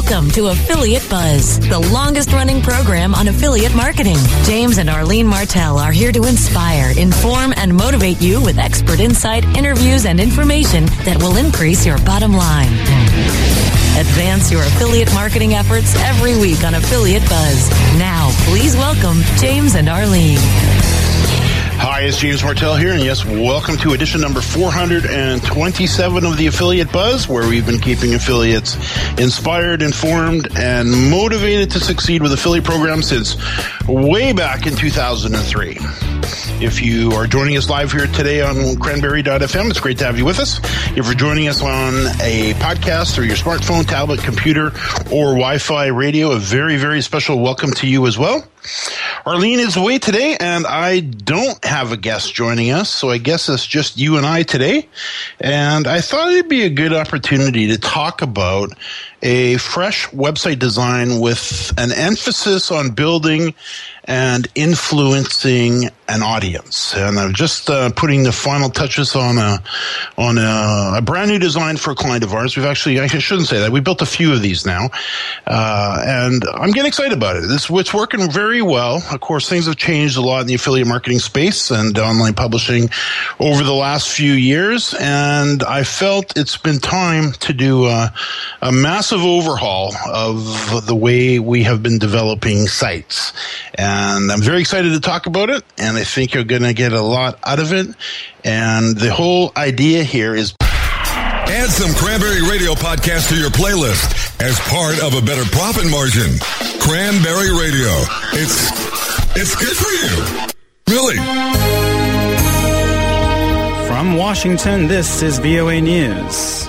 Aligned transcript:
Welcome 0.00 0.30
to 0.30 0.46
Affiliate 0.46 1.10
Buzz, 1.10 1.58
the 1.58 1.80
longest 1.92 2.32
running 2.32 2.62
program 2.62 3.16
on 3.16 3.26
affiliate 3.26 3.74
marketing. 3.74 4.16
James 4.44 4.78
and 4.78 4.88
Arlene 4.88 5.26
Martell 5.26 5.76
are 5.76 5.90
here 5.90 6.12
to 6.12 6.22
inspire, 6.22 6.96
inform, 6.96 7.52
and 7.56 7.74
motivate 7.74 8.20
you 8.20 8.40
with 8.40 8.58
expert 8.58 9.00
insight, 9.00 9.44
interviews, 9.56 10.06
and 10.06 10.20
information 10.20 10.86
that 11.02 11.20
will 11.20 11.36
increase 11.36 11.84
your 11.84 11.98
bottom 11.98 12.32
line. 12.32 12.72
Advance 13.98 14.52
your 14.52 14.62
affiliate 14.62 15.12
marketing 15.14 15.54
efforts 15.54 15.96
every 15.96 16.38
week 16.38 16.62
on 16.62 16.74
Affiliate 16.74 17.28
Buzz. 17.28 17.68
Now, 17.98 18.30
please 18.44 18.76
welcome 18.76 19.18
James 19.40 19.74
and 19.74 19.88
Arlene. 19.88 20.38
Hi, 21.80 22.00
it's 22.02 22.18
James 22.18 22.42
Martell 22.42 22.76
here, 22.76 22.92
and 22.92 23.00
yes, 23.02 23.24
welcome 23.24 23.76
to 23.78 23.92
edition 23.92 24.20
number 24.20 24.40
427 24.40 26.24
of 26.26 26.36
the 26.36 26.46
Affiliate 26.48 26.92
Buzz, 26.92 27.28
where 27.28 27.48
we've 27.48 27.64
been 27.64 27.80
keeping 27.80 28.14
affiliates 28.14 28.76
inspired, 29.18 29.80
informed, 29.80 30.48
and 30.56 30.90
motivated 31.10 31.70
to 31.70 31.80
succeed 31.80 32.20
with 32.20 32.32
affiliate 32.32 32.64
programs 32.64 33.06
since 33.08 33.36
way 33.86 34.32
back 34.32 34.66
in 34.66 34.74
2003. 34.74 35.78
If 36.60 36.82
you 36.82 37.12
are 37.12 37.28
joining 37.28 37.56
us 37.56 37.70
live 37.70 37.92
here 37.92 38.08
today 38.08 38.42
on 38.42 38.76
cranberry.fm, 38.76 39.70
it's 39.70 39.80
great 39.80 39.98
to 39.98 40.04
have 40.04 40.18
you 40.18 40.24
with 40.24 40.40
us. 40.40 40.58
If 40.96 41.06
you're 41.06 41.14
joining 41.14 41.46
us 41.46 41.62
on 41.62 41.94
a 42.20 42.54
podcast 42.54 43.18
or 43.18 43.22
your 43.22 43.36
smartphone, 43.36 43.86
tablet, 43.86 44.20
computer, 44.20 44.72
or 45.12 45.34
Wi-Fi 45.34 45.86
radio, 45.86 46.32
a 46.32 46.38
very, 46.38 46.76
very 46.76 47.00
special 47.02 47.38
welcome 47.40 47.70
to 47.74 47.86
you 47.86 48.06
as 48.08 48.18
well. 48.18 48.44
Arlene 49.26 49.60
is 49.60 49.76
away 49.76 49.98
today, 49.98 50.36
and 50.38 50.66
I 50.66 51.00
don't 51.00 51.62
have 51.64 51.92
a 51.92 51.96
guest 51.96 52.34
joining 52.34 52.70
us, 52.70 52.88
so 52.88 53.10
I 53.10 53.18
guess 53.18 53.48
it's 53.48 53.66
just 53.66 53.98
you 53.98 54.16
and 54.16 54.26
I 54.26 54.42
today. 54.42 54.88
And 55.40 55.86
I 55.86 56.00
thought 56.00 56.32
it'd 56.32 56.48
be 56.48 56.62
a 56.62 56.70
good 56.70 56.92
opportunity 56.92 57.68
to 57.68 57.78
talk 57.78 58.22
about 58.22 58.70
a 59.22 59.56
fresh 59.56 60.08
website 60.08 60.58
design 60.58 61.20
with 61.20 61.72
an 61.76 61.92
emphasis 61.92 62.70
on 62.70 62.90
building 62.90 63.54
and 64.08 64.48
influencing 64.54 65.90
an 66.08 66.22
audience. 66.22 66.94
And 66.96 67.18
I'm 67.18 67.34
just 67.34 67.68
uh, 67.68 67.90
putting 67.90 68.22
the 68.22 68.32
final 68.32 68.70
touches 68.70 69.14
on 69.14 69.36
a 69.36 69.62
on 70.16 70.38
a, 70.38 70.96
a, 70.96 71.02
brand 71.02 71.30
new 71.30 71.38
design 71.38 71.76
for 71.76 71.90
a 71.90 71.94
client 71.94 72.24
of 72.24 72.32
ours. 72.32 72.56
We've 72.56 72.64
actually 72.64 72.98
I 72.98 73.06
shouldn't 73.06 73.48
say 73.48 73.58
that 73.58 73.70
we 73.70 73.80
built 73.80 74.00
a 74.00 74.06
few 74.06 74.32
of 74.32 74.40
these 74.40 74.64
now, 74.64 74.88
uh, 75.46 76.02
and 76.06 76.42
I'm 76.54 76.70
getting 76.70 76.88
excited 76.88 77.12
about 77.12 77.36
it. 77.36 77.42
This 77.48 77.68
it's 77.68 77.92
working 77.92 78.30
very 78.30 78.62
well. 78.62 79.02
Of 79.12 79.20
course, 79.20 79.46
things 79.46 79.66
have 79.66 79.76
changed 79.76 80.16
a 80.16 80.22
lot 80.22 80.40
in 80.40 80.46
the 80.46 80.54
affiliate 80.54 80.88
marketing 80.88 81.18
space 81.18 81.70
and 81.70 81.96
online 81.98 82.32
publishing 82.32 82.88
over 83.38 83.62
the 83.62 83.74
last 83.74 84.08
few 84.08 84.32
years, 84.32 84.94
and 84.98 85.62
I 85.62 85.84
felt 85.84 86.34
it's 86.38 86.56
been 86.56 86.78
time 86.78 87.32
to 87.32 87.52
do 87.52 87.84
a, 87.84 88.14
a 88.62 88.72
overhaul 89.12 89.94
of 90.12 90.86
the 90.86 90.94
way 90.94 91.38
we 91.38 91.62
have 91.64 91.82
been 91.82 91.98
developing 91.98 92.66
sites. 92.66 93.32
And 93.74 94.30
I'm 94.30 94.42
very 94.42 94.60
excited 94.60 94.92
to 94.92 95.00
talk 95.00 95.26
about 95.26 95.50
it, 95.50 95.64
and 95.76 95.96
I 95.96 96.04
think 96.04 96.34
you're 96.34 96.44
going 96.44 96.62
to 96.62 96.74
get 96.74 96.92
a 96.92 97.02
lot 97.02 97.38
out 97.44 97.58
of 97.58 97.72
it. 97.72 97.88
And 98.44 98.96
the 98.96 99.12
whole 99.12 99.52
idea 99.56 100.04
here 100.04 100.34
is 100.34 100.54
Add 100.60 101.70
some 101.70 101.94
Cranberry 101.94 102.42
Radio 102.42 102.74
podcast 102.74 103.30
to 103.30 103.36
your 103.36 103.48
playlist 103.48 104.38
as 104.38 104.60
part 104.68 105.02
of 105.02 105.14
a 105.20 105.24
better 105.24 105.48
profit 105.50 105.90
margin. 105.90 106.38
Cranberry 106.78 107.50
Radio. 107.50 107.88
It's 108.34 108.68
it's 109.34 109.56
good 109.56 109.74
for 109.74 109.90
you. 109.90 110.94
Really. 110.94 111.16
From 113.86 114.16
Washington, 114.16 114.88
this 114.88 115.22
is 115.22 115.38
VOA 115.38 115.80
News. 115.80 116.68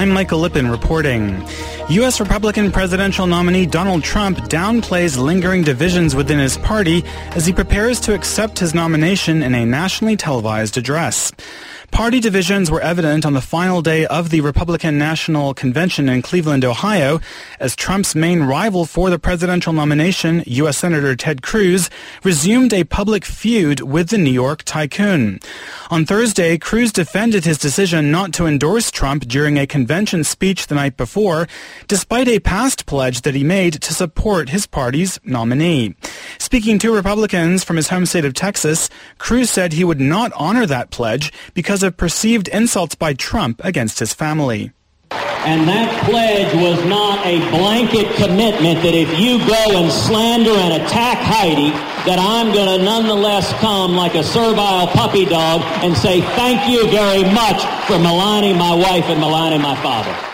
I'm 0.00 0.08
Michael 0.08 0.40
Lipkin 0.40 0.70
reporting. 0.70 1.46
U.S. 1.90 2.20
Republican 2.20 2.72
presidential 2.72 3.26
nominee 3.26 3.66
Donald 3.66 4.02
Trump 4.02 4.38
downplays 4.48 5.22
lingering 5.22 5.62
divisions 5.62 6.16
within 6.16 6.38
his 6.38 6.56
party 6.56 7.04
as 7.32 7.44
he 7.44 7.52
prepares 7.52 8.00
to 8.00 8.14
accept 8.14 8.58
his 8.58 8.74
nomination 8.74 9.42
in 9.42 9.54
a 9.54 9.66
nationally 9.66 10.16
televised 10.16 10.78
address. 10.78 11.32
Party 11.90 12.20
divisions 12.20 12.70
were 12.70 12.80
evident 12.80 13.26
on 13.26 13.34
the 13.34 13.40
final 13.40 13.82
day 13.82 14.06
of 14.06 14.30
the 14.30 14.40
Republican 14.40 14.96
National 14.96 15.52
Convention 15.52 16.08
in 16.08 16.22
Cleveland, 16.22 16.64
Ohio, 16.64 17.20
as 17.58 17.76
Trump's 17.76 18.14
main 18.14 18.44
rival 18.44 18.86
for 18.86 19.10
the 19.10 19.18
presidential 19.18 19.72
nomination, 19.72 20.42
U.S. 20.46 20.78
Senator 20.78 21.14
Ted 21.14 21.42
Cruz, 21.42 21.90
resumed 22.22 22.72
a 22.72 22.84
public 22.84 23.24
feud 23.24 23.80
with 23.80 24.08
the 24.08 24.18
New 24.18 24.30
York 24.30 24.62
tycoon. 24.62 25.40
On 25.90 26.06
Thursday, 26.06 26.56
Cruz 26.56 26.92
defended 26.92 27.44
his 27.44 27.58
decision 27.58 28.10
not 28.10 28.32
to 28.34 28.46
endorse 28.46 28.90
Trump 28.90 29.26
during 29.26 29.58
a 29.58 29.66
convention 29.66 30.24
speech 30.24 30.68
the 30.68 30.74
night 30.74 30.96
before, 30.96 31.48
despite 31.86 32.28
a 32.28 32.40
past 32.40 32.86
pledge 32.86 33.22
that 33.22 33.34
he 33.34 33.44
made 33.44 33.74
to 33.82 33.92
support 33.92 34.48
his 34.48 34.66
party's 34.66 35.18
nominee. 35.24 35.94
Speaking 36.38 36.78
to 36.80 36.94
Republicans 36.94 37.64
from 37.64 37.76
his 37.76 37.88
home 37.88 38.06
state 38.06 38.24
of 38.24 38.34
Texas, 38.34 38.88
Cruz 39.18 39.50
said 39.50 39.72
he 39.72 39.84
would 39.84 40.00
not 40.00 40.32
honor 40.34 40.66
that 40.66 40.90
pledge 40.90 41.32
because 41.54 41.82
of 41.82 41.96
perceived 41.96 42.48
insults 42.48 42.94
by 42.94 43.14
Trump 43.14 43.60
against 43.64 43.98
his 43.98 44.14
family. 44.14 44.72
And 45.10 45.66
that 45.66 46.04
pledge 46.04 46.52
was 46.54 46.84
not 46.84 47.24
a 47.26 47.38
blanket 47.50 48.14
commitment 48.16 48.82
that 48.82 48.94
if 48.94 49.08
you 49.18 49.38
go 49.38 49.82
and 49.82 49.90
slander 49.90 50.50
and 50.50 50.82
attack 50.82 51.16
Heidi, 51.16 51.70
that 52.04 52.18
I'm 52.20 52.52
going 52.52 52.78
to 52.78 52.84
nonetheless 52.84 53.50
come 53.54 53.96
like 53.96 54.14
a 54.14 54.22
servile 54.22 54.86
puppy 54.88 55.24
dog 55.24 55.62
and 55.82 55.96
say 55.96 56.20
thank 56.20 56.68
you 56.68 56.90
very 56.90 57.24
much 57.24 57.64
for 57.86 57.98
maligning 57.98 58.56
my 58.56 58.74
wife 58.74 59.06
and 59.06 59.18
maligning 59.18 59.62
my 59.62 59.74
father. 59.82 60.29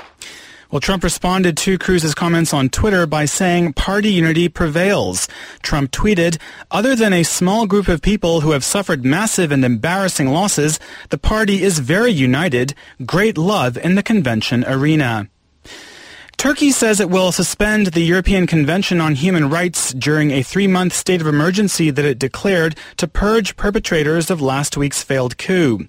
Well, 0.76 0.80
Trump 0.82 1.04
responded 1.04 1.56
to 1.56 1.78
Cruz's 1.78 2.14
comments 2.14 2.52
on 2.52 2.68
Twitter 2.68 3.06
by 3.06 3.24
saying 3.24 3.72
party 3.72 4.12
unity 4.12 4.50
prevails. 4.50 5.26
Trump 5.62 5.90
tweeted, 5.90 6.36
other 6.70 6.94
than 6.94 7.14
a 7.14 7.22
small 7.22 7.66
group 7.66 7.88
of 7.88 8.02
people 8.02 8.42
who 8.42 8.50
have 8.50 8.62
suffered 8.62 9.02
massive 9.02 9.50
and 9.50 9.64
embarrassing 9.64 10.28
losses, 10.28 10.78
the 11.08 11.16
party 11.16 11.62
is 11.62 11.78
very 11.78 12.10
united. 12.10 12.74
Great 13.06 13.38
love 13.38 13.78
in 13.78 13.94
the 13.94 14.02
convention 14.02 14.66
arena. 14.66 15.30
Turkey 16.36 16.70
says 16.70 17.00
it 17.00 17.08
will 17.08 17.32
suspend 17.32 17.88
the 17.88 18.02
European 18.02 18.46
Convention 18.46 19.00
on 19.00 19.14
Human 19.14 19.48
Rights 19.48 19.94
during 19.94 20.30
a 20.30 20.42
three-month 20.42 20.92
state 20.92 21.22
of 21.22 21.26
emergency 21.26 21.90
that 21.90 22.04
it 22.04 22.18
declared 22.18 22.76
to 22.98 23.08
purge 23.08 23.56
perpetrators 23.56 24.30
of 24.30 24.42
last 24.42 24.76
week's 24.76 25.02
failed 25.02 25.38
coup. 25.38 25.86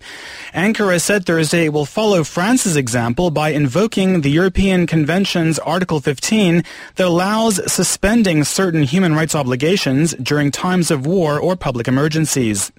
Ankara 0.53 1.01
said 1.01 1.25
Thursday 1.25 1.65
it 1.65 1.73
will 1.73 1.85
follow 1.85 2.23
France's 2.23 2.77
example 2.77 3.29
by 3.29 3.49
invoking 3.49 4.21
the 4.21 4.31
European 4.31 4.87
Convention's 4.87 5.59
Article 5.59 5.99
15 5.99 6.63
that 6.95 7.07
allows 7.07 7.59
suspending 7.71 8.45
certain 8.45 8.83
human 8.83 9.13
rights 9.13 9.35
obligations 9.35 10.13
during 10.13 10.49
times 10.49 10.89
of 10.89 11.05
war 11.05 11.37
or 11.37 11.57
public 11.57 11.89
emergencies. 11.89 12.71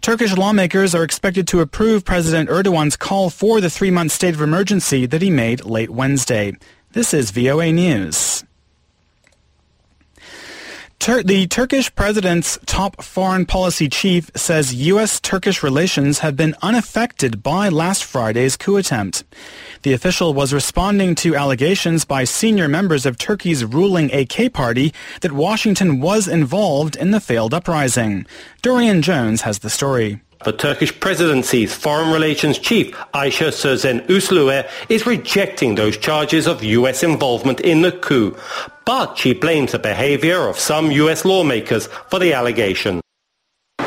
Turkish 0.00 0.36
lawmakers 0.36 0.92
are 0.94 1.04
expected 1.04 1.46
to 1.48 1.60
approve 1.60 2.04
President 2.04 2.50
Erdogan's 2.50 2.96
call 2.96 3.30
for 3.30 3.60
the 3.60 3.70
three-month 3.70 4.10
state 4.10 4.34
of 4.34 4.42
emergency 4.42 5.06
that 5.06 5.22
he 5.22 5.30
made 5.30 5.64
late 5.64 5.90
Wednesday. 5.90 6.52
This 6.96 7.12
is 7.12 7.30
VOA 7.30 7.72
News. 7.72 8.42
Tur- 10.98 11.22
the 11.22 11.46
Turkish 11.46 11.94
president's 11.94 12.58
top 12.64 13.02
foreign 13.02 13.44
policy 13.44 13.90
chief 13.90 14.30
says 14.34 14.72
U.S.-Turkish 14.72 15.62
relations 15.62 16.20
have 16.20 16.36
been 16.36 16.56
unaffected 16.62 17.42
by 17.42 17.68
last 17.68 18.02
Friday's 18.02 18.56
coup 18.56 18.78
attempt. 18.78 19.24
The 19.82 19.92
official 19.92 20.32
was 20.32 20.54
responding 20.54 21.14
to 21.16 21.36
allegations 21.36 22.06
by 22.06 22.24
senior 22.24 22.66
members 22.66 23.04
of 23.04 23.18
Turkey's 23.18 23.62
ruling 23.62 24.10
AK 24.10 24.54
party 24.54 24.94
that 25.20 25.32
Washington 25.32 26.00
was 26.00 26.26
involved 26.26 26.96
in 26.96 27.10
the 27.10 27.20
failed 27.20 27.52
uprising. 27.52 28.24
Dorian 28.62 29.02
Jones 29.02 29.42
has 29.42 29.58
the 29.58 29.68
story. 29.68 30.22
The 30.44 30.52
Turkish 30.52 31.00
presidency's 31.00 31.74
foreign 31.74 32.12
relations 32.12 32.58
chief, 32.58 32.94
Ayşe 33.14 33.52
Sözen 33.52 34.06
Usluer, 34.08 34.68
is 34.88 35.06
rejecting 35.06 35.76
those 35.76 35.98
charges 35.98 36.46
of 36.46 36.62
U.S. 36.62 37.02
involvement 37.02 37.60
in 37.60 37.82
the 37.82 37.92
coup, 37.92 38.36
but 38.84 39.16
she 39.16 39.32
blames 39.34 39.72
the 39.72 39.78
behavior 39.78 40.48
of 40.48 40.58
some 40.58 40.90
U.S. 40.90 41.24
lawmakers 41.24 41.88
for 42.08 42.20
the 42.20 42.32
allegation 42.32 43.00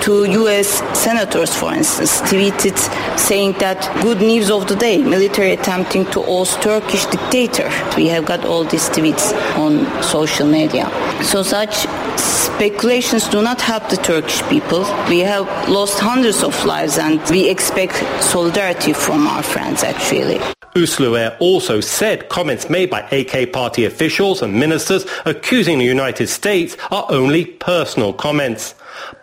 two 0.09 0.25
U.S. 0.43 0.67
senators, 0.97 1.53
for 1.53 1.71
instance, 1.71 2.19
tweeted 2.21 2.77
saying 3.19 3.53
that 3.59 3.79
good 4.01 4.17
news 4.17 4.49
of 4.49 4.67
the 4.67 4.75
day, 4.75 4.97
military 4.97 5.51
attempting 5.51 6.03
to 6.13 6.19
oust 6.21 6.59
Turkish 6.63 7.05
dictator. 7.05 7.69
We 7.95 8.07
have 8.07 8.25
got 8.25 8.43
all 8.43 8.63
these 8.63 8.89
tweets 8.89 9.25
on 9.63 9.71
social 10.01 10.47
media. 10.47 10.89
So 11.23 11.43
such 11.43 11.75
speculations 12.17 13.27
do 13.27 13.43
not 13.43 13.61
help 13.61 13.89
the 13.89 13.97
Turkish 13.97 14.41
people. 14.49 14.81
We 15.09 15.19
have 15.19 15.45
lost 15.69 15.99
hundreds 15.99 16.41
of 16.41 16.55
lives 16.65 16.97
and 16.97 17.21
we 17.29 17.47
expect 17.47 17.93
solidarity 18.23 18.93
from 18.93 19.27
our 19.27 19.43
friends 19.43 19.83
actually. 19.83 20.39
Usluer 20.79 21.35
also 21.39 21.81
said 21.81 22.29
comments 22.29 22.69
made 22.69 22.89
by 22.89 23.01
AK 23.11 23.51
party 23.51 23.83
officials 23.85 24.41
and 24.41 24.53
ministers 24.53 25.05
accusing 25.25 25.77
the 25.79 25.85
United 25.85 26.27
States 26.27 26.77
are 26.89 27.05
only 27.09 27.45
personal 27.45 28.13
comments. 28.13 28.75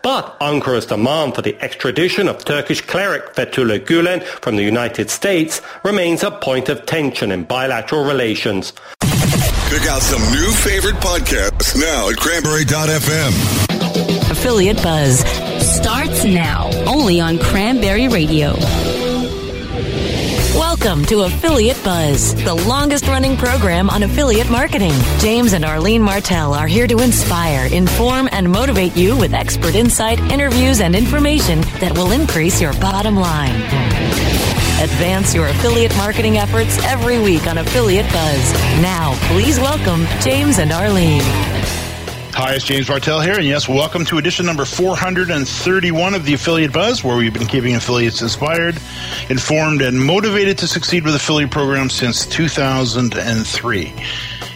But 0.03 0.39
Ankara's 0.39 0.85
demand 0.85 1.35
for 1.35 1.41
the 1.41 1.55
extradition 1.61 2.27
of 2.27 2.45
Turkish 2.45 2.81
cleric 2.81 3.33
Fethullah 3.33 3.79
Gulen 3.79 4.23
from 4.23 4.55
the 4.55 4.63
United 4.63 5.09
States 5.09 5.61
remains 5.83 6.23
a 6.23 6.31
point 6.31 6.69
of 6.69 6.85
tension 6.85 7.31
in 7.31 7.43
bilateral 7.43 8.05
relations. 8.05 8.73
Check 9.01 9.87
out 9.87 10.01
some 10.01 10.21
new 10.31 10.51
favorite 10.51 10.95
podcasts 10.95 11.75
now 11.79 12.09
at 12.09 12.17
cranberry.fm. 12.17 13.57
Affiliate 14.31 14.81
Buzz 14.83 15.19
starts 15.75 16.23
now, 16.23 16.69
only 16.85 17.19
on 17.19 17.39
Cranberry 17.39 18.07
Radio. 18.07 18.53
Welcome 20.79 21.05
to 21.05 21.23
Affiliate 21.23 21.83
Buzz, 21.83 22.35
the 22.43 22.53
longest 22.53 23.07
running 23.07 23.35
program 23.35 23.89
on 23.89 24.03
affiliate 24.03 24.49
marketing. 24.51 24.93
James 25.17 25.53
and 25.53 25.65
Arlene 25.65 26.03
Martell 26.03 26.53
are 26.53 26.67
here 26.67 26.85
to 26.85 26.99
inspire, 26.99 27.65
inform, 27.73 28.29
and 28.31 28.51
motivate 28.51 28.95
you 28.95 29.17
with 29.17 29.33
expert 29.33 29.73
insight, 29.73 30.19
interviews, 30.31 30.79
and 30.79 30.95
information 30.95 31.61
that 31.79 31.97
will 31.97 32.11
increase 32.11 32.61
your 32.61 32.73
bottom 32.73 33.15
line. 33.15 33.55
Advance 34.79 35.33
your 35.33 35.47
affiliate 35.47 35.97
marketing 35.97 36.37
efforts 36.37 36.77
every 36.85 37.19
week 37.19 37.47
on 37.47 37.57
Affiliate 37.57 38.09
Buzz. 38.13 38.53
Now, 38.79 39.17
please 39.29 39.59
welcome 39.59 40.05
James 40.21 40.59
and 40.59 40.71
Arlene. 40.71 41.56
Hi, 42.37 42.53
it's 42.53 42.65
James 42.65 42.87
Martell 42.87 43.19
here, 43.19 43.33
and 43.33 43.45
yes, 43.45 43.67
welcome 43.67 44.05
to 44.05 44.19
edition 44.19 44.45
number 44.45 44.63
431 44.63 46.13
of 46.13 46.23
the 46.23 46.35
Affiliate 46.35 46.71
Buzz, 46.71 47.03
where 47.03 47.17
we've 47.17 47.33
been 47.33 47.47
keeping 47.47 47.73
affiliates 47.73 48.21
inspired, 48.21 48.77
informed, 49.31 49.81
and 49.81 49.99
motivated 49.99 50.55
to 50.59 50.67
succeed 50.67 51.03
with 51.03 51.15
affiliate 51.15 51.49
programs 51.49 51.95
since 51.95 52.27
2003. 52.27 53.93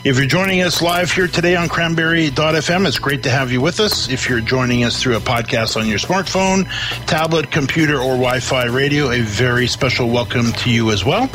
If 0.03 0.17
you're 0.17 0.25
joining 0.25 0.63
us 0.63 0.81
live 0.81 1.11
here 1.11 1.27
today 1.27 1.55
on 1.55 1.69
cranberry.fm, 1.69 2.87
it's 2.87 2.97
great 2.97 3.21
to 3.21 3.29
have 3.29 3.51
you 3.51 3.61
with 3.61 3.79
us. 3.79 4.09
If 4.09 4.27
you're 4.27 4.41
joining 4.41 4.83
us 4.83 4.99
through 4.99 5.15
a 5.15 5.19
podcast 5.19 5.79
on 5.79 5.87
your 5.87 5.99
smartphone, 5.99 6.67
tablet, 7.05 7.51
computer, 7.51 7.97
or 7.97 8.15
Wi 8.15 8.39
Fi 8.39 8.65
radio, 8.65 9.11
a 9.11 9.21
very 9.21 9.67
special 9.67 10.09
welcome 10.09 10.53
to 10.53 10.71
you 10.71 10.89
as 10.89 11.05
well. 11.05 11.29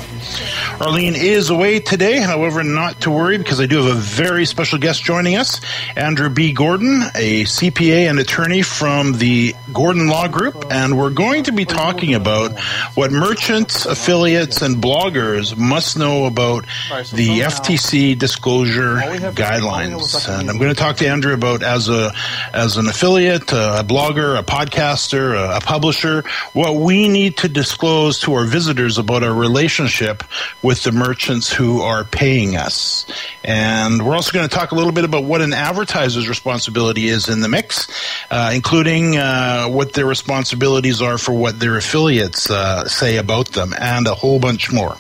Arlene 0.81 1.15
is 1.15 1.49
away 1.49 1.79
today, 1.79 2.19
however, 2.19 2.65
not 2.65 3.03
to 3.03 3.11
worry 3.13 3.39
because 3.39 3.61
I 3.61 3.67
do 3.67 3.85
have 3.85 3.97
a 3.97 4.01
very 4.01 4.45
special 4.45 4.81
guest 4.81 5.05
joining 5.05 5.37
us 5.37 5.61
Andrew 5.95 6.29
B. 6.29 6.53
Gordon, 6.53 7.03
a 7.15 7.45
CPA 7.45 8.11
and 8.11 8.19
attorney 8.19 8.63
from 8.63 9.13
the 9.13 9.55
Gordon 9.73 10.09
Law 10.09 10.27
Group, 10.27 10.65
and 10.73 10.99
we're 10.99 11.11
going 11.11 11.45
to 11.45 11.53
be 11.53 11.67
talking 11.67 12.15
about 12.15 12.59
what 12.97 13.13
merchants, 13.13 13.87
affiliates, 13.87 14.61
and 14.61 14.83
bloggers 14.83 15.57
must 15.57 15.97
know 15.97 16.25
about 16.25 16.65
the 17.13 17.43
FTC 17.43 18.19
disclosure 18.19 18.56
guidelines. 18.65 20.29
And 20.29 20.51
I'm 20.51 20.59
going 20.59 20.71
to 20.71 20.75
talk 20.75 20.97
to 20.97 21.09
Andrew 21.09 21.35
about 21.35 21.63
as 21.63 21.89
a 21.89 22.13
as 22.53 22.77
an 22.77 22.87
affiliate, 22.87 23.53
a 23.53 23.85
blogger, 23.87 24.39
a 24.39 24.43
podcaster, 24.43 25.35
a, 25.35 25.57
a 25.57 25.61
publisher, 25.61 26.25
what 26.53 26.77
we 26.77 27.09
need 27.09 27.37
to 27.39 27.49
disclose 27.49 28.21
to 28.21 28.35
our 28.35 28.47
visitors 28.47 28.99
about 28.99 29.23
our 29.23 29.35
relationship 29.35 30.23
with 30.63 30.83
the 30.83 30.93
merchants 30.93 31.53
who 31.53 31.81
are 31.81 32.05
paying 32.05 32.57
us. 32.57 33.07
And 33.45 34.05
we're 34.05 34.15
also 34.15 34.33
going 34.33 34.49
to 34.49 34.55
talk 34.55 34.73
a 34.73 34.75
little 34.75 34.93
bit 34.93 35.05
about 35.05 35.25
what 35.25 35.41
an 35.41 35.53
advertiser's 35.53 36.29
responsibility 36.29 37.09
is 37.09 37.29
in 37.29 37.41
the 37.41 37.49
mix, 37.49 37.89
uh, 38.31 38.53
including 38.55 39.17
uh, 39.17 39.67
what 39.67 39.93
their 39.93 40.07
responsibilities 40.07 41.03
are 41.03 41.19
for 41.19 41.33
what 41.33 41.61
their 41.61 41.77
affiliates 41.77 42.51
uh, 42.51 42.87
say 42.89 43.17
about 43.17 43.49
them, 43.49 43.75
and 43.79 44.07
a 44.07 44.15
whole 44.15 44.39
bunch 44.39 44.73
more. 44.73 44.97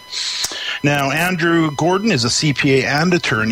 Now, 0.82 1.10
Andrew 1.10 1.70
Gordon 1.70 2.12
is 2.12 2.24
a 2.24 2.28
CPA 2.28 2.84
and 2.84 3.12
attorney, 3.14 3.45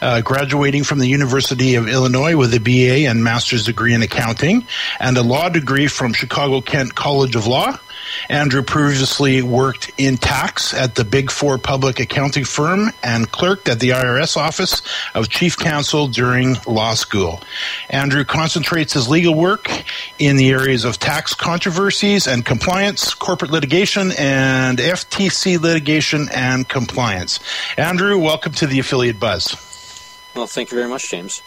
uh, 0.00 0.20
graduating 0.20 0.84
from 0.84 0.98
the 0.98 1.06
University 1.06 1.74
of 1.74 1.88
Illinois 1.88 2.36
with 2.36 2.54
a 2.54 2.60
BA 2.60 3.08
and 3.08 3.22
master's 3.22 3.64
degree 3.64 3.94
in 3.94 4.02
accounting 4.02 4.66
and 5.00 5.16
a 5.16 5.22
law 5.22 5.48
degree 5.48 5.86
from 5.86 6.12
Chicago 6.12 6.60
Kent 6.60 6.94
College 6.94 7.36
of 7.36 7.46
Law. 7.46 7.78
Andrew 8.28 8.62
previously 8.62 9.42
worked 9.42 9.90
in 9.98 10.16
tax 10.16 10.74
at 10.74 10.94
the 10.94 11.04
Big 11.04 11.30
Four 11.30 11.58
public 11.58 12.00
accounting 12.00 12.44
firm 12.44 12.90
and 13.02 13.30
clerked 13.30 13.68
at 13.68 13.80
the 13.80 13.90
IRS 13.90 14.36
office 14.36 14.82
of 15.14 15.28
chief 15.28 15.56
counsel 15.56 16.08
during 16.08 16.56
law 16.66 16.94
school. 16.94 17.40
Andrew 17.90 18.24
concentrates 18.24 18.92
his 18.92 19.08
legal 19.08 19.34
work 19.34 19.70
in 20.18 20.36
the 20.36 20.50
areas 20.50 20.84
of 20.84 20.98
tax 20.98 21.34
controversies 21.34 22.26
and 22.26 22.44
compliance, 22.44 23.14
corporate 23.14 23.50
litigation, 23.50 24.12
and 24.18 24.78
FTC 24.78 25.60
litigation 25.60 26.28
and 26.34 26.68
compliance. 26.68 27.40
Andrew, 27.76 28.18
welcome 28.18 28.52
to 28.52 28.66
the 28.66 28.78
Affiliate 28.78 29.20
Buzz. 29.20 29.54
Well, 30.34 30.46
thank 30.46 30.70
you 30.70 30.76
very 30.76 30.88
much, 30.88 31.10
James. 31.10 31.42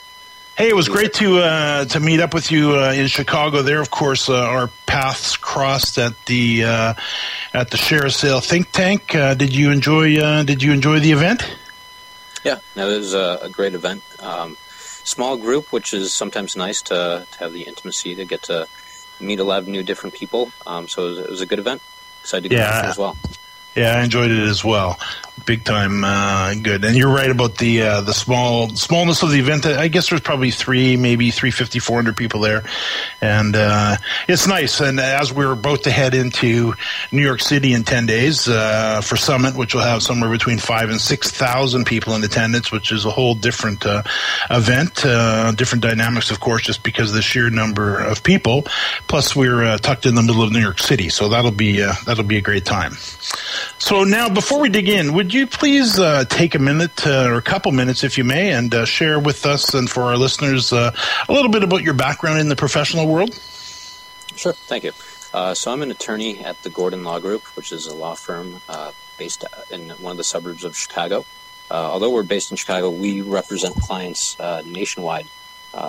Hey, 0.58 0.70
it 0.70 0.76
was 0.76 0.90
great 0.90 1.14
to 1.14 1.38
uh, 1.38 1.86
to 1.86 2.00
meet 2.00 2.20
up 2.20 2.34
with 2.34 2.52
you 2.52 2.72
uh, 2.72 2.92
in 2.92 3.06
Chicago. 3.06 3.62
There, 3.62 3.80
of 3.80 3.92
course, 3.92 4.28
uh, 4.28 4.42
our 4.42 4.72
paths 4.88 5.38
crossed 5.38 6.00
at 6.00 6.14
the 6.26 6.64
uh, 6.64 6.94
at 7.54 7.70
the 7.70 7.78
ShareASale 7.78 8.44
think 8.44 8.72
tank. 8.72 9.14
Uh, 9.14 9.36
did 9.36 9.56
you 9.56 9.70
enjoy 9.70 10.18
uh, 10.18 10.42
Did 10.42 10.64
you 10.64 10.72
enjoy 10.72 11.00
the 11.00 11.12
event? 11.12 11.48
Yeah, 12.44 12.58
no, 12.76 12.90
it 12.90 12.98
was 12.98 13.14
a, 13.14 13.38
a 13.44 13.50
great 13.50 13.76
event. 13.76 14.02
Um, 14.20 14.58
small 15.04 15.38
group, 15.38 15.72
which 15.72 15.94
is 15.94 16.12
sometimes 16.12 16.56
nice 16.56 16.82
to, 16.84 17.28
to 17.30 17.38
have 17.38 17.54
the 17.54 17.62
intimacy 17.62 18.16
to 18.16 18.26
get 18.26 18.42
to 18.44 18.68
meet 19.20 19.40
a 19.40 19.44
lot 19.44 19.60
of 19.60 19.68
new 19.68 19.84
different 19.84 20.16
people. 20.16 20.52
Um, 20.66 20.88
so 20.88 21.06
it 21.06 21.10
was, 21.10 21.20
it 21.20 21.30
was, 21.30 21.42
a 21.42 21.46
good 21.46 21.60
event. 21.60 21.84
Excited 22.22 22.50
to 22.50 22.56
go 22.56 22.56
yeah. 22.56 22.82
as 22.86 22.98
well. 22.98 23.16
Yeah, 23.76 23.96
I 23.96 24.04
enjoyed 24.04 24.32
it 24.32 24.48
as 24.48 24.66
well. 24.66 24.98
Big 25.46 25.64
time, 25.64 26.04
uh, 26.04 26.56
good. 26.56 26.84
And 26.84 26.98
you're 26.98 27.14
right 27.14 27.30
about 27.30 27.58
the 27.58 27.82
uh, 27.82 28.02
the 28.02 28.14
small 28.14 28.70
smallness 28.70 29.22
of 29.24 29.30
the 29.30 29.40
event. 29.40 29.66
I 29.66 29.88
guess 29.88 30.10
there's 30.10 30.22
probably 30.22 30.52
three, 30.52 30.98
maybe 30.98 31.32
350, 31.32 31.80
400 31.80 32.18
people 32.18 32.42
there, 32.42 32.64
and 33.22 33.56
uh, 33.56 33.96
it's 34.28 34.48
nice. 34.48 34.82
And 34.82 35.00
as 35.00 35.32
we're 35.32 35.54
about 35.54 35.84
to 35.84 35.92
head 35.92 36.16
into 36.16 36.74
New 37.12 37.22
York 37.22 37.40
City 37.40 37.74
in 37.74 37.84
10 37.84 38.08
days 38.08 38.50
uh, 38.50 39.02
for 39.02 39.16
Summit, 39.16 39.56
which 39.56 39.74
will 39.74 39.84
have 39.84 40.02
somewhere 40.02 40.30
between 40.30 40.58
five 40.58 40.90
and 40.90 41.00
six 41.00 41.32
thousand 41.32 41.86
people 41.86 42.14
in 42.16 42.24
attendance, 42.24 42.72
which 42.72 42.92
is 42.92 43.06
a 43.06 43.12
whole 43.12 43.36
different 43.36 43.86
uh, 43.86 44.04
event, 44.50 45.06
uh, 45.06 45.52
different 45.52 45.84
dynamics, 45.84 46.32
of 46.32 46.40
course, 46.40 46.64
just 46.64 46.84
because 46.84 47.12
of 47.12 47.16
the 47.16 47.22
sheer 47.22 47.50
number 47.50 48.00
of 48.00 48.24
people. 48.24 48.64
Plus, 49.08 49.36
we're 49.36 49.78
tucked 49.78 50.06
in 50.06 50.16
the 50.16 50.24
middle 50.24 50.44
of 50.44 50.52
New 50.52 50.60
York 50.60 50.80
City, 50.80 51.10
so 51.10 51.30
that'll 51.30 51.52
be 51.52 51.80
that'll 52.06 52.24
be 52.24 52.38
a 52.38 52.42
great 52.42 52.66
time. 52.66 52.94
So 53.78 54.04
now, 54.04 54.28
before 54.28 54.60
we 54.60 54.70
dig 54.70 54.90
in, 54.90 55.14
would 55.14 55.27
you 55.34 55.48
please 55.48 55.98
uh, 56.00 56.26
take 56.26 56.54
a 56.54 56.60
minute 56.60 57.06
uh, 57.08 57.30
or 57.30 57.36
a 57.36 57.42
couple 57.42 57.72
minutes, 57.72 58.04
if 58.04 58.18
you 58.18 58.24
may, 58.24 58.52
and 58.52 58.74
uh, 58.74 58.86
share 58.86 59.20
with 59.20 59.46
us 59.46 59.74
and 59.74 59.90
for 59.90 60.04
our 60.04 60.18
listeners 60.18 60.72
uh, 60.72 60.92
a 61.28 61.34
little 61.34 61.50
bit 61.50 61.64
about 61.64 61.82
your 61.82 61.94
background 61.94 62.40
in 62.40 62.50
the 62.50 62.56
professional 62.56 63.08
world? 63.08 63.34
Sure, 64.36 64.54
thank 64.54 64.84
you. 64.84 64.92
Uh, 65.34 65.54
so 65.54 65.72
I'm 65.72 65.82
an 65.82 65.92
attorney 65.92 66.44
at 66.44 66.62
the 66.64 66.70
Gordon 66.70 67.04
Law 67.04 67.20
Group, 67.20 67.44
which 67.56 67.72
is 67.72 67.88
a 67.88 67.96
law 67.96 68.16
firm 68.16 68.62
uh, 68.70 68.92
based 69.18 69.44
in 69.72 69.90
one 69.92 70.12
of 70.12 70.18
the 70.18 70.24
suburbs 70.24 70.64
of 70.64 70.78
Chicago. 70.78 71.26
although 71.72 72.12
we're 72.12 72.24
based 72.24 72.52
in 72.52 72.58
Chicago, 72.58 72.90
we 72.90 73.22
represent 73.22 73.76
clients 73.76 74.38
nationwide 74.66 75.28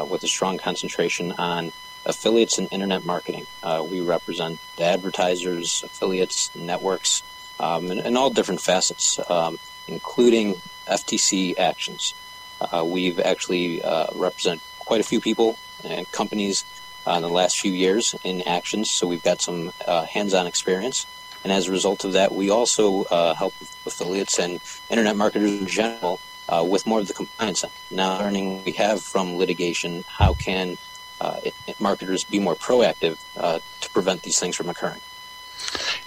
with 0.09 0.23
a 0.23 0.29
strong 0.29 0.59
concentration 0.59 1.33
on 1.33 1.73
affiliates 2.07 2.59
and 2.59 2.69
internet 2.71 3.05
marketing. 3.05 3.47
we 3.91 4.01
represent 4.01 4.59
advertisers, 4.81 5.83
affiliates, 5.83 6.55
networks, 6.55 7.23
um, 7.61 7.91
in, 7.91 7.99
in, 8.01 8.17
all 8.17 8.31
different 8.31 8.61
facets, 8.61 9.19
um, 9.31 9.59
including 9.87 10.55
FTC 10.87 11.59
actions. 11.59 12.15
Uh, 12.61 12.85
we've 12.85 13.21
actually 13.21 13.83
uh, 13.83 14.07
represent 14.15 14.61
quite 14.79 15.01
a 15.01 15.05
few 15.05 15.21
people 15.21 15.59
and 15.85 16.11
companies 16.13 16.65
uh, 17.07 17.13
in 17.13 17.23
the 17.23 17.29
last 17.29 17.59
few 17.59 17.73
years 17.73 18.15
in 18.25 18.43
actions, 18.43 18.91
so 18.91 19.07
we've 19.07 19.23
got 19.23 19.41
some 19.41 19.73
uh, 19.87 20.05
hands-on 20.05 20.47
experience. 20.47 21.07
And 21.45 21.53
as 21.53 21.69
a 21.69 21.71
result 21.71 22.05
of 22.05 22.15
that, 22.15 22.33
we 22.33 22.51
also 22.51 23.05
uh, 23.05 23.35
help 23.35 23.55
affiliates 23.87 24.39
and 24.39 24.61
internet 24.91 25.17
marketers 25.17 25.61
in 25.61 25.67
general 25.67 26.21
uh, 26.49 26.65
with 26.69 26.87
more 26.87 27.01
of 27.01 27.07
the 27.07 27.15
compliance. 27.15 27.65
Now, 27.91 28.19
learning 28.19 28.65
we 28.65 28.73
have 28.73 29.01
from 29.03 29.37
litigation, 29.37 30.05
how 30.09 30.35
can 30.35 30.77
uh, 31.21 31.41
marketers 31.79 32.25
be 32.25 32.39
more 32.39 32.55
proactive 32.55 33.19
uh, 33.37 33.61
to 33.81 33.91
prevent 33.91 34.23
these 34.23 34.39
things 34.39 34.57
from 34.57 34.69
occurring? 34.69 35.01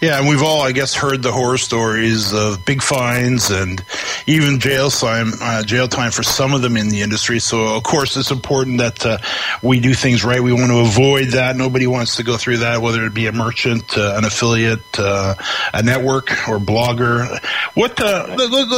Yeah, 0.02 0.18
and 0.18 0.28
we've 0.28 0.42
all, 0.42 0.62
I 0.62 0.72
guess, 0.72 0.96
heard 0.96 1.22
the 1.22 1.32
horror 1.32 1.60
stories 1.60 2.34
of 2.34 2.66
big 2.66 2.82
fines 2.82 3.52
and 3.52 3.84
even 4.26 4.60
jail 4.60 4.90
time, 4.90 5.34
uh, 5.40 5.62
jail 5.62 5.88
time 5.88 6.12
for 6.12 6.24
some 6.24 6.54
of 6.54 6.64
them 6.64 6.76
in 6.76 6.90
the 6.90 7.02
industry. 7.02 7.40
So, 7.40 7.76
of 7.76 7.84
course, 7.84 8.18
it's 8.18 8.32
important 8.32 8.80
that 8.80 9.06
uh, 9.06 9.18
we 9.62 9.80
do 9.80 9.94
things 9.94 10.24
right. 10.24 10.42
We 10.42 10.54
want 10.54 10.72
to 10.72 10.80
avoid 10.80 11.30
that. 11.30 11.56
Nobody 11.56 11.86
wants 11.86 12.16
to 12.16 12.24
go 12.24 12.36
through 12.36 12.58
that, 12.58 12.82
whether 12.82 13.06
it 13.06 13.14
be 13.14 13.28
a 13.28 13.32
merchant, 13.32 13.96
uh, 13.96 14.16
an 14.18 14.26
affiliate, 14.26 15.00
uh, 15.00 15.36
a 15.72 15.84
network, 15.84 16.32
or 16.50 16.58
blogger. 16.58 17.40
What? 17.76 18.00
Uh, 18.02 18.26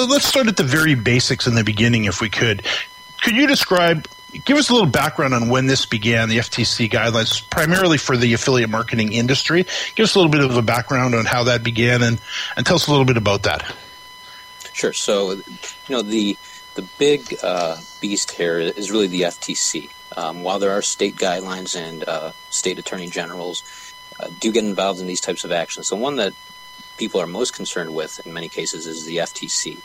let's 0.10 0.26
start 0.26 0.48
at 0.48 0.58
the 0.58 0.64
very 0.64 0.96
basics 0.96 1.48
in 1.48 1.56
the 1.56 1.64
beginning, 1.64 2.06
if 2.06 2.20
we 2.20 2.30
could. 2.30 2.64
Could 3.22 3.36
you 3.36 3.48
describe 3.48 4.08
give 4.46 4.58
us 4.58 4.70
a 4.70 4.74
little 4.74 4.90
background 4.90 5.34
on 5.34 5.50
when 5.50 5.68
this 5.68 5.86
began, 5.86 6.30
the 6.30 6.38
FTC 6.38 6.90
guidelines, 6.90 7.48
primarily 7.50 7.98
for 7.98 8.18
the 8.18 8.34
affiliate 8.34 8.70
marketing 8.70 9.14
industry. 9.14 9.66
Give 9.96 10.04
us 10.04 10.16
a 10.16 10.20
little 10.20 10.32
bit 10.32 10.42
of 10.42 10.58
a 10.58 10.62
background 10.62 11.16
on 11.16 11.26
how 11.26 11.44
that 11.46 11.64
began 11.64 12.02
and, 12.02 12.20
and 12.58 12.66
tell 12.66 12.76
us 12.76 12.88
a 12.88 12.92
little 12.92 13.06
bit 13.06 13.18
about 13.18 13.44
that. 13.44 13.64
Sure. 14.74 14.94
So, 14.94 15.32
you 15.32 15.44
know, 15.90 16.02
the, 16.02 16.38
the 16.76 16.82
big 16.98 17.36
uh, 17.44 17.78
beast 18.02 18.32
here 18.32 18.58
is 18.58 18.92
really 18.92 19.08
the 19.08 19.22
FTC. 19.22 19.90
Um, 20.16 20.44
while 20.44 20.60
there 20.60 20.72
are 20.72 20.82
state 20.82 21.16
guidelines 21.16 21.76
and 21.76 22.04
uh, 22.08 22.32
state 22.50 22.78
attorney 22.78 23.08
generals 23.08 23.64
uh, 24.20 24.28
do 24.40 24.52
get 24.52 24.64
involved 24.64 25.00
in 25.00 25.08
these 25.08 25.22
types 25.22 25.44
of 25.44 25.52
actions, 25.52 25.90
the 25.90 25.96
one 25.96 26.18
that 26.18 26.34
people 26.98 27.20
are 27.20 27.28
most 27.28 27.54
concerned 27.56 27.94
with 27.94 28.26
in 28.26 28.34
many 28.34 28.50
cases 28.50 28.86
is 28.86 29.06
the 29.06 29.18
FTC. 29.18 29.80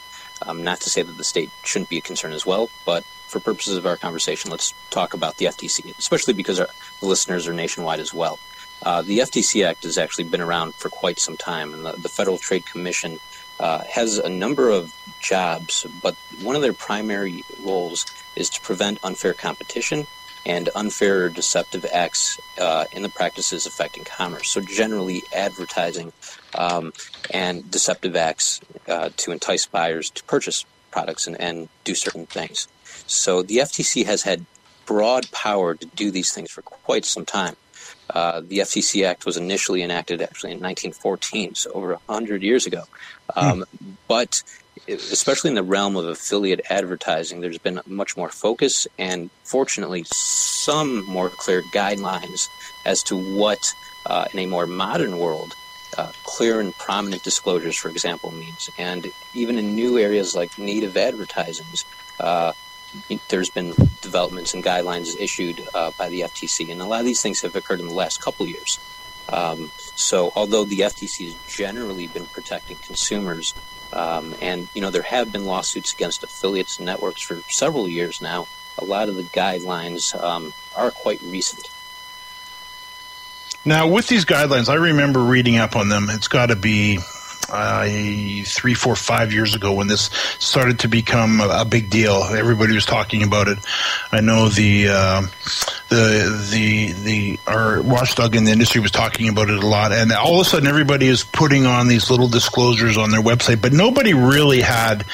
Um, 0.47 0.63
not 0.63 0.81
to 0.81 0.91
say 0.91 1.03
that 1.03 1.17
the 1.17 1.25
state 1.25 1.51
shouldn't 1.65 1.91
be 1.91 1.99
a 1.99 2.01
concern 2.01 2.33
as 2.33 2.47
well, 2.47 2.71
but 2.87 3.05
for 3.05 3.41
purposes 3.41 3.77
of 3.77 3.87
our 3.87 3.97
conversation, 3.97 4.51
let's 4.51 4.73
talk 4.91 5.15
about 5.15 5.37
the 5.37 5.47
FTC, 5.47 5.97
especially 5.99 6.35
because 6.35 6.61
our, 6.61 6.69
listeners 7.03 7.47
are 7.47 7.53
nationwide 7.53 8.01
as 8.01 8.15
well. 8.15 8.39
Uh, 8.83 9.03
the 9.03 9.19
FTC 9.19 9.67
Act 9.67 9.83
has 9.83 9.99
actually 9.99 10.25
been 10.25 10.41
around 10.41 10.75
for 10.75 10.89
quite 10.89 11.19
some 11.19 11.37
time, 11.37 11.75
and 11.75 11.85
the, 11.85 11.93
the 11.93 12.09
Federal 12.09 12.39
Trade 12.39 12.65
Commission 12.67 13.19
uh, 13.61 13.83
has 13.91 14.19
a 14.19 14.29
number 14.29 14.71
of 14.71 14.95
jobs, 15.21 15.85
but 16.03 16.15
one 16.43 16.55
of 16.57 16.63
their 16.63 16.73
primary 16.73 17.43
roles 17.65 18.07
is 18.37 18.49
to 18.51 18.61
prevent 18.61 18.99
unfair 19.03 19.35
competition 19.35 20.07
and 20.47 20.71
unfair 20.75 21.25
or 21.25 21.29
deceptive 21.29 21.85
acts 21.93 22.41
uh, 22.59 22.85
in 22.93 23.03
the 23.03 23.09
practices 23.09 23.67
affecting 23.67 24.05
commerce. 24.05 24.49
So, 24.49 24.61
generally, 24.61 25.23
advertising 25.35 26.13
um, 26.55 26.93
and 27.31 27.71
deceptive 27.71 28.17
acts 28.17 28.61
uh, 28.89 29.11
to 29.17 29.33
entice 29.33 29.67
buyers 29.67 30.11
to 30.11 30.25
purchase 30.25 30.65
products 30.91 31.27
and, 31.27 31.41
and 31.41 31.69
do 31.85 31.95
certain 31.95 32.27
things. 32.27 32.69
So 33.07 33.43
the 33.43 33.59
FTC 33.59 34.07
has 34.07 34.23
had 34.23 34.45
broad 34.87 35.31
power 35.33 35.75
to 35.75 35.87
do 35.87 36.11
these 36.11 36.33
things 36.33 36.51
for 36.51 36.63
quite 36.63 37.05
some 37.05 37.25
time. 37.25 37.57
Uh, 38.11 38.41
the 38.41 38.59
FTC 38.61 39.05
Act 39.05 39.27
was 39.27 39.37
initially 39.37 39.83
enacted 39.83 40.23
actually 40.23 40.53
in 40.53 40.61
1914, 40.61 41.55
so 41.55 41.71
over 41.73 41.89
100 42.07 42.43
years 42.43 42.67
ago. 42.67 42.85
Um, 43.37 43.65
hmm. 43.79 43.91
But 44.07 44.43
especially 44.89 45.49
in 45.49 45.55
the 45.55 45.63
realm 45.63 45.97
of 45.97 46.07
affiliate 46.07 46.63
advertising, 46.71 47.41
there's 47.41 47.59
been 47.59 47.81
much 47.87 48.17
more 48.17 48.31
focus 48.31 48.87
and, 48.99 49.29
fortunately, 49.45 50.05
some 50.07 51.05
more 51.05 51.29
clear 51.29 51.63
guidelines 51.75 52.47
as 52.87 53.03
to 53.05 53.39
what, 53.39 53.59
uh, 54.07 54.27
in 54.33 54.39
a 54.41 54.47
more 54.47 54.67
modern 54.67 55.19
world, 55.19 55.53
uh, 55.99 56.13
clear 56.23 56.61
and 56.61 56.77
prominent 56.79 57.23
disclosures, 57.25 57.77
for 57.77 57.89
example, 57.89 58.31
means. 58.31 58.71
And 58.79 59.11
even 59.35 59.59
in 59.59 59.75
new 59.75 59.99
areas 59.99 60.35
like 60.35 60.57
native 60.59 60.97
advertisings, 60.97 61.85
uh, 62.21 62.53
there's 63.29 63.51
been 63.51 63.75
developments 64.01 64.55
and 64.55 64.65
guidelines 64.65 65.21
issued 65.21 65.67
uh, 65.75 65.91
by 65.99 66.09
the 66.09 66.21
FTC, 66.21 66.71
and 66.71 66.81
a 66.81 66.87
lot 66.87 67.01
of 67.01 67.07
these 67.07 67.21
things 67.21 67.43
have 67.43 67.55
occurred 67.55 67.81
in 67.81 67.89
the 67.89 67.95
last 67.95 68.23
couple 68.23 68.47
years. 68.47 68.79
Um, 69.31 69.71
so, 69.77 70.33
although 70.35 70.65
the 70.65 70.81
FTC 70.81 71.27
has 71.27 71.55
generally 71.55 72.07
been 72.07 72.25
protecting 72.27 72.79
consumers, 72.79 73.53
um, 73.93 74.35
and 74.41 74.69
you 74.75 74.81
know 74.81 74.91
there 74.91 75.03
have 75.03 75.33
been 75.33 75.45
lawsuits 75.45 75.93
against 75.93 76.23
affiliates 76.23 76.79
and 76.79 76.87
networks 76.87 77.21
for 77.21 77.43
several 77.51 77.89
years 77.89 78.23
now, 78.23 78.47
a 78.79 78.85
lot 78.85 79.09
of 79.09 79.17
the 79.17 79.25
guidelines 79.25 80.19
um, 80.23 80.55
are 80.77 80.91
quite 80.91 81.21
recent. 81.23 81.69
Now, 83.65 83.89
with 83.89 84.07
these 84.07 84.25
guidelines, 84.25 84.69
I 84.69 84.75
remember 84.75 85.21
reading 85.21 85.59
up 85.59 85.77
on 85.77 85.89
them. 85.89 86.09
It's 86.11 86.29
got 86.29 86.47
to 86.47 86.57
be 86.57 86.99
uh, 87.51 87.87
three, 88.45 88.75
four, 88.75 88.95
five 88.95 89.33
years 89.33 89.55
ago 89.55 89.73
when 89.73 89.87
this 89.87 90.11
started 90.39 90.81
to 90.81 90.89
become 90.89 91.41
a, 91.41 91.61
a, 91.61 91.65
big 91.65 91.91
deal. 91.91 92.25
Everybody 92.25 92.75
was 92.75 92.85
talking 92.85 93.23
about 93.23 93.49
it. 93.49 93.59
I 94.13 94.21
know 94.21 94.49
the 94.49 94.89
uh, 94.89 95.23
the 95.89 96.49
the 96.51 96.93
the 96.93 97.39
our 97.47 97.81
watchdog 97.83 98.37
in 98.37 98.45
the 98.45 98.53
industry 98.53 98.81
was 98.81 98.91
talking 98.91 99.29
about 99.29 99.49
it 99.49 99.63
a 99.63 99.67
lot, 99.67 99.93
and 99.93 100.13
all 100.13 100.41
of 100.41 100.47
a 100.47 100.51
sudden 100.51 100.69
everybody 100.69 101.07
is 101.07 101.25
putting 101.25 101.67
on 101.67 101.89
these 101.89 102.11
little 102.11 102.29
disclosures 102.29 102.99
on 102.99 103.11
their 103.11 103.23
website, 103.23 103.63
but 103.63 103.73
nobody 103.73 104.13
really 104.13 104.61
had 104.61 105.05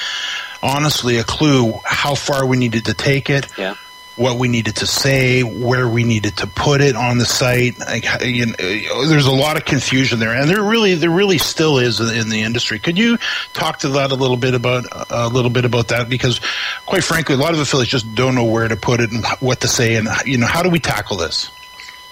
honestly 0.61 1.17
a 1.17 1.23
clue 1.23 1.73
how 1.85 2.15
far 2.15 2.45
we 2.45 2.57
needed 2.57 2.85
to 2.85 2.93
take 2.93 3.29
it. 3.29 3.47
Yeah 3.57 3.75
what 4.15 4.37
we 4.37 4.47
needed 4.47 4.77
to 4.77 4.87
say, 4.87 5.43
where 5.43 5.87
we 5.87 6.03
needed 6.03 6.37
to 6.37 6.47
put 6.47 6.81
it 6.81 6.95
on 6.95 7.17
the 7.17 7.25
site. 7.25 7.77
Like, 7.79 8.05
you 8.23 8.45
know, 8.45 9.07
there's 9.07 9.25
a 9.25 9.31
lot 9.31 9.57
of 9.57 9.65
confusion 9.65 10.19
there, 10.19 10.33
and 10.33 10.49
there 10.49 10.63
really 10.63 10.95
there 10.95 11.09
really 11.09 11.37
still 11.37 11.77
is 11.77 11.99
in 11.99 12.29
the 12.29 12.41
industry. 12.41 12.79
Could 12.79 12.97
you 12.97 13.17
talk 13.53 13.79
to 13.79 13.89
that 13.89 14.11
a 14.11 14.15
little 14.15 14.37
bit 14.37 14.53
about 14.53 14.85
a 15.09 15.27
little 15.27 15.51
bit 15.51 15.65
about 15.65 15.89
that? 15.89 16.09
Because, 16.09 16.39
quite 16.85 17.03
frankly, 17.03 17.35
a 17.35 17.37
lot 17.37 17.53
of 17.53 17.59
affiliates 17.59 17.91
just 17.91 18.15
don't 18.15 18.35
know 18.35 18.45
where 18.45 18.67
to 18.67 18.75
put 18.75 19.01
it 19.01 19.11
and 19.11 19.25
what 19.39 19.61
to 19.61 19.67
say, 19.67 19.95
and 19.95 20.07
you 20.25 20.37
know, 20.37 20.47
how 20.47 20.63
do 20.63 20.69
we 20.69 20.79
tackle 20.79 21.17
this? 21.17 21.51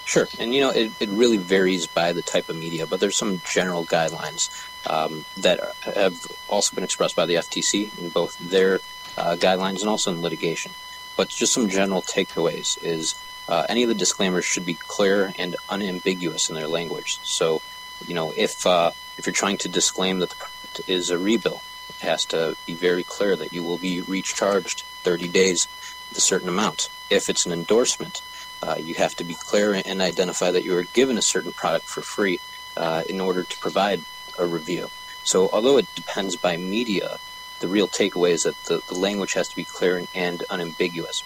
Sure, 0.04 0.28
and 0.38 0.52
you 0.52 0.60
know, 0.60 0.70
it, 0.70 0.92
it 1.00 1.08
really 1.08 1.38
varies 1.38 1.86
by 1.86 2.12
the 2.12 2.20
type 2.20 2.50
of 2.50 2.56
media, 2.56 2.86
but 2.86 3.00
there's 3.00 3.16
some 3.16 3.40
general 3.46 3.84
guidelines 3.84 4.50
um, 4.86 5.24
that 5.38 5.60
have 5.94 6.26
also 6.48 6.74
been 6.74 6.84
expressed 6.84 7.16
by 7.16 7.24
the 7.24 7.36
FTC 7.36 7.98
in 7.98 8.10
both 8.10 8.38
their 8.38 8.80
uh, 9.16 9.36
guidelines 9.36 9.80
and 9.80 9.88
also 9.88 10.12
in 10.12 10.20
litigation. 10.20 10.72
But 11.16 11.28
just 11.28 11.52
some 11.52 11.68
general 11.68 12.02
takeaways 12.02 12.82
is 12.82 13.14
uh, 13.48 13.66
any 13.68 13.82
of 13.82 13.88
the 13.88 13.94
disclaimers 13.94 14.44
should 14.44 14.66
be 14.66 14.74
clear 14.74 15.32
and 15.38 15.56
unambiguous 15.68 16.48
in 16.48 16.54
their 16.54 16.68
language. 16.68 17.18
So, 17.22 17.62
you 18.06 18.14
know, 18.14 18.32
if 18.36 18.66
uh, 18.66 18.92
if 19.16 19.26
you're 19.26 19.32
trying 19.32 19.58
to 19.58 19.68
disclaim 19.68 20.18
that 20.20 20.30
the 20.30 20.36
product 20.36 20.88
is 20.88 21.10
a 21.10 21.16
rebill, 21.16 21.62
it 21.90 22.06
has 22.06 22.24
to 22.26 22.56
be 22.66 22.74
very 22.74 23.04
clear 23.04 23.36
that 23.36 23.52
you 23.52 23.62
will 23.62 23.78
be 23.78 24.00
recharged 24.00 24.82
30 25.02 25.28
days 25.28 25.68
with 26.08 26.18
a 26.18 26.20
certain 26.20 26.48
amount. 26.48 26.88
If 27.10 27.28
it's 27.28 27.46
an 27.46 27.52
endorsement, 27.52 28.22
uh, 28.62 28.76
you 28.80 28.94
have 28.94 29.14
to 29.16 29.24
be 29.24 29.34
clear 29.34 29.74
and 29.74 30.00
identify 30.00 30.50
that 30.50 30.64
you 30.64 30.74
were 30.74 30.84
given 30.84 31.18
a 31.18 31.22
certain 31.22 31.52
product 31.52 31.86
for 31.86 32.00
free 32.00 32.40
uh, 32.76 33.02
in 33.08 33.20
order 33.20 33.42
to 33.42 33.58
provide 33.58 34.00
a 34.38 34.46
review. 34.46 34.90
So, 35.22 35.48
although 35.52 35.76
it 35.76 35.86
depends 35.94 36.36
by 36.36 36.56
media, 36.56 37.18
the 37.64 37.70
real 37.70 37.88
takeaway 37.88 38.32
is 38.32 38.42
that 38.42 38.56
the, 38.64 38.82
the 38.88 38.94
language 38.94 39.32
has 39.32 39.48
to 39.48 39.56
be 39.56 39.64
clear 39.64 40.04
and, 40.14 40.42
unambiguous. 40.50 41.22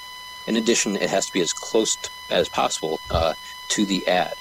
In 0.47 0.55
addition, 0.55 0.95
it 0.95 1.11
has 1.11 1.27
to 1.27 1.33
be 1.33 1.41
as 1.41 1.53
close 1.53 1.99
as 2.31 2.49
possible 2.49 3.01
uh, 3.11 3.35
to 3.71 3.85
the 3.85 4.07
ad. 4.07 4.35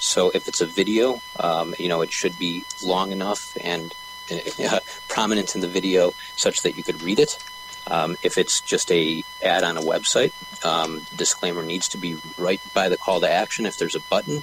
So 0.00 0.30
if 0.34 0.48
it's 0.48 0.60
a 0.60 0.66
video, 0.66 1.22
um, 1.38 1.72
you 1.78 1.88
know, 1.88 2.00
it 2.02 2.12
should 2.12 2.36
be 2.40 2.64
long 2.82 3.12
enough 3.12 3.56
and 3.62 3.94
uh, 4.32 4.80
prominent 5.08 5.54
in 5.54 5.60
the 5.60 5.68
video 5.68 6.12
such 6.34 6.62
that 6.62 6.76
you 6.76 6.82
could 6.82 7.00
read 7.02 7.20
it. 7.20 7.38
Um, 7.86 8.16
if 8.24 8.36
it's 8.36 8.60
just 8.60 8.90
a 8.90 9.22
ad 9.40 9.62
on 9.62 9.76
a 9.76 9.80
website, 9.80 10.32
um, 10.64 11.06
disclaimer 11.14 11.62
needs 11.62 11.86
to 11.90 11.98
be 11.98 12.16
right 12.36 12.60
by 12.74 12.88
the 12.88 12.96
call 12.96 13.20
to 13.20 13.30
action. 13.30 13.64
If 13.64 13.78
there's 13.78 13.94
a 13.94 14.00
button, 14.00 14.42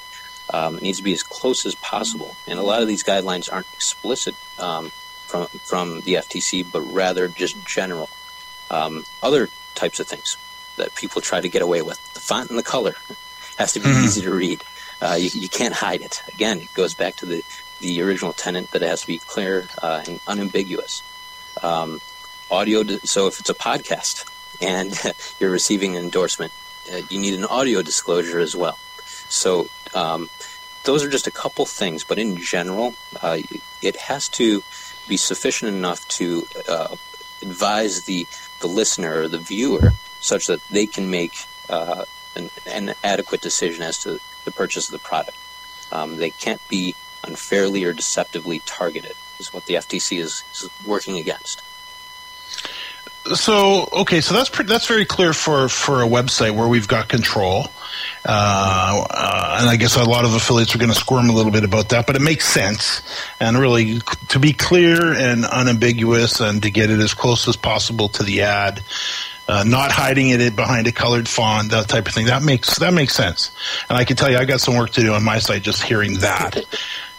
um, 0.53 0.77
it 0.77 0.82
needs 0.82 1.00
to 1.00 1.03
be 1.03 1.13
as 1.13 1.24
close 1.24 1.65
as 1.65 1.75
possible. 1.75 2.38
And 2.48 2.58
a 2.58 2.63
lot 2.63 2.82
of 2.82 2.88
these 2.88 3.03
guidelines 3.03 3.51
aren't 3.51 3.72
explicit 3.74 4.34
um, 4.58 4.94
from 5.32 5.48
from 5.48 6.02
the 6.02 6.16
FTC, 6.16 6.70
but 6.70 6.82
rather 6.82 7.28
just 7.28 7.66
general 7.66 8.10
um, 8.70 9.06
other 9.24 9.50
types 9.76 10.00
of 10.00 10.08
things 10.08 10.38
that 10.78 10.94
people 10.96 11.22
try 11.22 11.40
to 11.40 11.50
get 11.50 11.62
away 11.62 11.82
with. 11.82 12.00
The 12.14 12.20
font 12.20 12.50
and 12.50 12.60
the 12.60 12.64
color 12.64 12.96
has 13.58 13.74
to 13.74 13.80
be 13.80 13.88
mm-hmm. 13.88 14.06
easy 14.06 14.22
to 14.22 14.34
read. 14.34 14.64
Uh, 15.02 15.18
you, 15.20 15.30
you, 15.34 15.50
can't 15.50 15.74
hide 15.74 16.02
it. 16.02 16.22
Again, 16.28 16.60
it 16.60 16.74
goes 16.74 16.94
back 16.94 17.16
to 17.18 17.26
the 17.26 17.44
the 17.80 18.02
original 18.02 18.34
tenant 18.34 18.72
that 18.72 18.84
it 18.84 18.88
has 18.88 19.02
to 19.02 19.08
be 19.08 19.18
clear 19.18 19.68
uh, 19.82 20.04
and 20.08 20.20
unambiguous. 20.28 21.02
Um, 21.64 22.02
audio. 22.50 22.84
So 23.04 23.28
if 23.28 23.40
it's 23.40 23.50
a 23.50 23.56
podcast 23.56 24.30
and 24.62 24.94
you're 25.40 25.52
receiving 25.52 25.96
an 25.96 26.04
endorsement, 26.04 26.52
uh, 26.94 27.02
you 27.10 27.20
need 27.20 27.34
an 27.34 27.46
audio 27.46 27.82
disclosure 27.82 28.40
as 28.40 28.56
well. 28.56 28.78
So 29.30 29.70
um, 29.96 30.30
those 30.84 31.04
are 31.04 31.10
just 31.10 31.28
a 31.28 31.32
couple 31.32 31.66
things, 31.66 32.04
but 32.04 32.20
in 32.20 32.38
general, 32.38 32.94
uh, 33.22 33.40
it 33.82 33.96
has 33.96 34.30
to 34.30 34.64
be 35.12 35.18
sufficient 35.18 35.75
enough 35.75 36.08
to 36.08 36.48
uh, 36.70 36.96
advise 37.41 38.06
the, 38.06 38.25
the 38.62 38.68
listener 38.68 39.24
or 39.24 39.27
the 39.27 39.38
viewer 39.38 39.91
such 40.22 40.48
that 40.48 40.65
they 40.70 40.86
can 40.86 41.12
make 41.12 41.34
uh, 41.70 42.06
an, 42.38 42.50
an 42.65 42.96
adequate 43.03 43.41
decision 43.41 43.84
as 43.84 43.98
to 43.98 44.22
the 44.46 44.51
purchase 44.51 44.88
of 44.88 44.94
the 44.94 45.06
product. 45.06 45.38
Um, 45.91 46.15
they 46.15 46.30
can't 46.30 46.65
be 46.70 46.96
unfairly 47.27 47.84
or 47.84 47.91
deceptively 47.91 48.60
targeted, 48.65 49.15
is 49.38 49.53
what 49.53 49.65
the 49.65 49.74
FTC 49.74 50.18
is, 50.18 50.46
is 50.53 50.70
working 50.86 51.18
against. 51.18 51.62
So 53.36 53.89
okay, 53.94 54.22
so 54.22 54.34
that's 54.34 54.50
that's 54.63 54.88
very 54.88 55.06
clear 55.06 55.32
for 55.34 55.70
for 55.70 56.01
a 56.01 56.08
website 56.08 56.56
where 56.56 56.68
we've 56.68 56.88
got 56.88 57.08
control, 57.08 57.68
uh, 58.25 59.58
and 59.60 59.70
I 59.70 59.75
guess 59.77 59.96
a 59.96 60.03
lot 60.03 60.25
of 60.25 60.34
affiliates 60.34 60.75
are 60.75 60.77
going 60.77 60.91
to 60.91 60.98
squirm 60.98 61.29
a 61.29 61.34
little 61.34 61.51
bit 61.51 61.63
about 61.63 61.89
that, 61.89 62.08
but 62.08 62.15
it 62.15 62.22
makes 62.22 62.48
sense. 62.48 63.01
And 63.39 63.58
really, 63.58 64.00
to 64.29 64.39
be 64.39 64.53
clear 64.53 65.13
and 65.13 65.46
unambiguous, 65.46 66.39
and 66.39 66.62
to 66.63 66.72
get 66.72 66.89
it 66.89 67.00
as 67.00 67.13
close 67.13 67.48
as 67.48 67.55
possible 67.55 68.10
to 68.10 68.24
the 68.24 68.41
ad, 68.43 68.84
uh, 69.48 69.63
not 69.65 69.91
hiding 69.91 70.29
it 70.29 70.55
behind 70.55 70.88
a 70.88 70.91
colored 70.91 71.27
font, 71.27 71.72
that 71.72 71.88
type 71.89 72.08
of 72.08 72.13
thing. 72.13 72.27
That 72.27 72.43
makes 72.43 72.79
that 72.79 72.93
makes 72.93 73.13
sense. 73.13 73.51
And 73.89 73.98
I 73.98 74.05
can 74.05 74.15
tell 74.15 74.31
you, 74.31 74.38
I 74.38 74.46
got 74.46 74.62
some 74.62 74.75
work 74.75 74.91
to 74.91 75.01
do 75.01 75.13
on 75.13 75.24
my 75.24 75.39
site 75.39 75.62
just 75.62 75.84
hearing 75.84 76.20
that. 76.20 76.58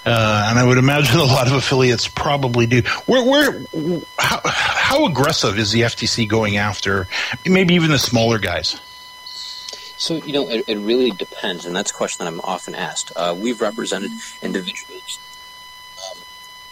Uh, 0.05 0.49
and 0.51 0.59
I 0.59 0.65
would 0.65 0.79
imagine 0.79 1.19
a 1.21 1.25
lot 1.25 1.47
of 1.47 1.53
affiliates 1.53 2.09
probably 2.09 2.67
do. 2.67 2.83
Where, 3.07 3.23
where, 3.23 3.63
how, 4.19 4.41
how 4.45 5.07
aggressive 5.07 5.59
is 5.59 5.71
the 5.71 5.83
FTC 5.83 6.29
going 6.29 6.57
after 6.57 7.07
maybe 7.47 7.75
even 7.75 7.91
the 7.91 7.99
smaller 7.99 8.39
guys? 8.39 8.81
So, 10.03 10.17
you 10.17 10.33
know, 10.33 10.49
it, 10.49 10.65
it 10.67 10.79
really 10.79 11.13
depends, 11.13 11.65
and 11.65 11.77
that's 11.77 11.93
a 11.93 11.95
question 11.95 12.25
that 12.25 12.33
I'm 12.33 12.41
often 12.41 12.75
asked. 12.75 13.13
Uh, 13.15 13.37
we've 13.39 13.61
represented 13.61 14.11
individuals 14.43 15.21
um, 16.11 16.19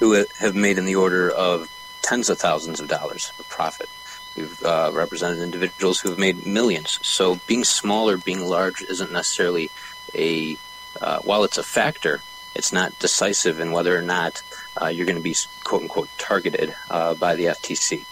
who 0.00 0.26
have 0.40 0.56
made 0.56 0.78
in 0.78 0.84
the 0.84 0.96
order 0.96 1.30
of 1.30 1.70
tens 2.02 2.28
of 2.28 2.40
thousands 2.40 2.80
of 2.80 2.88
dollars 2.88 3.32
of 3.38 3.48
profit. 3.48 3.88
We've 4.36 4.60
uh, 4.64 4.90
represented 4.92 5.44
individuals 5.44 6.00
who 6.00 6.10
have 6.10 6.18
made 6.18 6.44
millions. 6.44 6.98
So, 7.06 7.36
being 7.46 7.62
small 7.62 8.10
or 8.10 8.16
being 8.16 8.44
large 8.44 8.82
isn't 8.82 9.12
necessarily 9.12 9.70
a, 10.12 10.56
uh, 11.00 11.20
while 11.20 11.44
it's 11.44 11.56
a 11.56 11.62
factor, 11.62 12.22
it's 12.56 12.72
not 12.72 12.98
decisive 12.98 13.60
in 13.60 13.70
whether 13.70 13.96
or 13.96 14.02
not 14.02 14.42
uh, 14.82 14.88
you're 14.88 15.06
going 15.06 15.14
to 15.14 15.22
be 15.22 15.36
quote 15.62 15.82
unquote 15.82 16.08
targeted 16.18 16.74
uh, 16.90 17.14
by 17.14 17.36
the 17.36 17.44
FTC. 17.44 18.04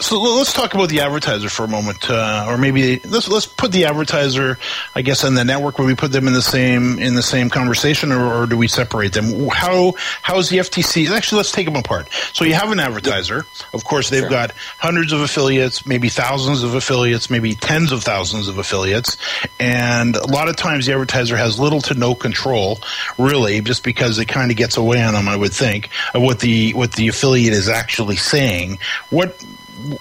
So 0.00 0.20
let's 0.20 0.52
talk 0.52 0.74
about 0.74 0.90
the 0.90 1.00
advertiser 1.00 1.48
for 1.48 1.64
a 1.64 1.68
moment, 1.68 2.08
uh, 2.08 2.46
or 2.48 2.56
maybe 2.56 3.00
let's 3.00 3.28
let's 3.28 3.46
put 3.46 3.72
the 3.72 3.86
advertiser, 3.86 4.56
I 4.94 5.02
guess, 5.02 5.24
in 5.24 5.34
the 5.34 5.44
network. 5.44 5.76
Would 5.78 5.86
we 5.86 5.96
put 5.96 6.12
them 6.12 6.28
in 6.28 6.34
the 6.34 6.42
same 6.42 7.00
in 7.00 7.16
the 7.16 7.22
same 7.22 7.50
conversation, 7.50 8.12
or, 8.12 8.32
or 8.32 8.46
do 8.46 8.56
we 8.56 8.68
separate 8.68 9.12
them? 9.12 9.48
How 9.48 9.94
how 10.22 10.38
is 10.38 10.50
the 10.50 10.58
FTC? 10.58 11.10
Actually, 11.10 11.38
let's 11.38 11.50
take 11.50 11.66
them 11.66 11.74
apart. 11.74 12.08
So 12.32 12.44
you 12.44 12.54
have 12.54 12.70
an 12.70 12.78
advertiser. 12.78 13.44
Of 13.72 13.82
course, 13.82 14.08
they've 14.08 14.20
sure. 14.20 14.30
got 14.30 14.52
hundreds 14.78 15.12
of 15.12 15.20
affiliates, 15.20 15.84
maybe 15.84 16.08
thousands 16.08 16.62
of 16.62 16.74
affiliates, 16.74 17.28
maybe 17.28 17.56
tens 17.56 17.90
of 17.90 18.04
thousands 18.04 18.46
of 18.46 18.56
affiliates, 18.56 19.16
and 19.58 20.14
a 20.14 20.28
lot 20.28 20.48
of 20.48 20.54
times 20.54 20.86
the 20.86 20.92
advertiser 20.92 21.36
has 21.36 21.58
little 21.58 21.80
to 21.80 21.94
no 21.94 22.14
control, 22.14 22.78
really, 23.18 23.60
just 23.62 23.82
because 23.82 24.20
it 24.20 24.26
kind 24.26 24.52
of 24.52 24.56
gets 24.56 24.76
away 24.76 25.02
on 25.02 25.14
them. 25.14 25.28
I 25.28 25.34
would 25.34 25.52
think 25.52 25.88
of 26.14 26.22
what 26.22 26.38
the 26.38 26.72
what 26.74 26.92
the 26.92 27.08
affiliate 27.08 27.52
is 27.52 27.68
actually 27.68 28.16
saying. 28.16 28.78
What 29.10 29.44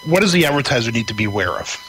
what 0.04 0.22
does 0.22 0.32
the 0.32 0.46
advertiser 0.46 0.92
need 0.92 1.08
to 1.08 1.14
be 1.14 1.26
aware 1.26 1.52
of? 1.52 1.84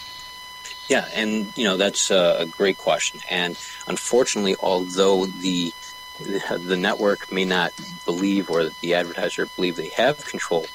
Yeah, 0.88 1.06
and 1.14 1.52
you 1.56 1.64
know 1.64 1.76
that's 1.76 2.10
a 2.10 2.46
great 2.50 2.78
question. 2.78 3.20
And 3.30 3.58
unfortunately, 3.86 4.56
although 4.60 5.26
the 5.26 5.72
the 6.18 6.76
network 6.76 7.30
may 7.30 7.44
not 7.44 7.72
believe 8.04 8.50
or 8.50 8.70
the 8.80 8.94
advertiser 8.94 9.46
believe 9.46 9.76
they 9.76 9.90
have 9.90 10.24
control 10.26 10.66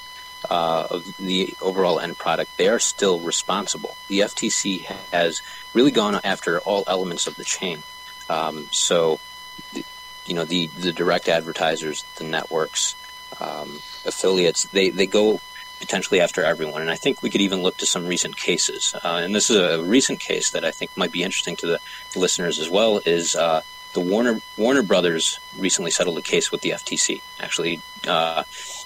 uh, 0.49 0.87
of 0.89 1.17
the 1.17 1.53
overall 1.61 1.99
end 1.99 2.17
product, 2.17 2.57
they 2.57 2.67
are 2.67 2.79
still 2.79 3.19
responsible. 3.19 3.95
The 4.07 4.19
FTC 4.19 4.81
has 5.11 5.41
really 5.73 5.91
gone 5.91 6.19
after 6.23 6.59
all 6.59 6.83
elements 6.87 7.27
of 7.27 7.35
the 7.35 7.43
chain. 7.43 7.83
Um, 8.29 8.67
so, 8.71 9.19
you 10.25 10.33
know, 10.33 10.45
the 10.45 10.67
the 10.67 10.91
direct 10.91 11.27
advertisers, 11.27 12.03
the 12.15 12.23
networks, 12.23 12.95
um, 13.41 13.79
affiliates, 14.05 14.65
they 14.65 14.89
they 14.89 15.07
go 15.07 15.41
potentially 15.83 16.21
after 16.21 16.41
everyone. 16.45 16.81
And 16.81 16.89
I 16.89 16.95
think 16.95 17.21
we 17.21 17.29
could 17.29 17.41
even 17.41 17.61
look 17.61 17.75
to 17.77 17.85
some 17.85 18.07
recent 18.07 18.37
cases. 18.37 18.95
Uh, 19.03 19.19
and 19.21 19.35
this 19.35 19.49
is 19.49 19.57
a 19.57 19.83
recent 19.83 20.21
case 20.21 20.51
that 20.51 20.63
I 20.63 20.71
think 20.71 20.95
might 20.95 21.11
be 21.11 21.23
interesting 21.23 21.57
to 21.57 21.67
the 21.67 21.79
listeners 22.15 22.57
as 22.57 22.69
well. 22.69 23.01
Is 23.05 23.35
uh, 23.35 23.61
the 23.91 23.99
Warner 23.99 24.39
Warner 24.57 24.81
Brothers 24.81 25.39
recently 25.57 25.91
settled 25.91 26.17
a 26.17 26.21
case 26.21 26.53
with 26.53 26.61
the 26.61 26.69
FTC? 26.69 27.21
Actually, 27.41 27.81
uh, 28.07 28.43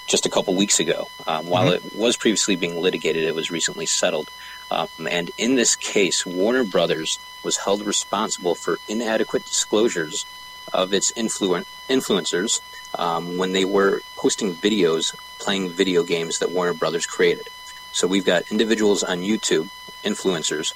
just 0.07 0.25
a 0.25 0.29
couple 0.29 0.55
weeks 0.55 0.79
ago. 0.79 1.07
Um, 1.27 1.45
while 1.45 1.67
mm-hmm. 1.71 1.88
it 1.88 1.95
was 1.95 2.17
previously 2.17 2.55
being 2.55 2.81
litigated, 2.81 3.23
it 3.25 3.36
was 3.36 3.51
recently 3.51 3.86
settled. 3.86 4.31
Um, 4.71 4.88
and 5.10 5.29
in 5.38 5.53
this 5.53 5.75
case, 5.75 6.25
Warner 6.25 6.63
Brothers 6.63 7.19
was 7.43 7.57
held 7.57 7.86
responsible 7.86 8.55
for 8.55 8.79
inadequate 8.88 9.45
disclosures 9.45 10.25
of 10.73 10.93
its 10.93 11.12
influ- 11.12 11.63
influencers 11.88 12.60
um, 12.95 13.38
when 13.38 13.54
they 13.54 13.65
were 13.65 14.02
posting 14.15 14.54
videos 14.54 15.15
playing 15.39 15.69
video 15.69 16.04
games 16.04 16.39
that 16.39 16.52
Warner 16.52 16.73
Brothers 16.73 17.06
created. 17.06 17.47
So 17.91 18.08
we've 18.08 18.26
got 18.26 18.52
individuals 18.52 19.04
on 19.04 19.19
YouTube, 19.19 19.69
influencers, 20.04 20.73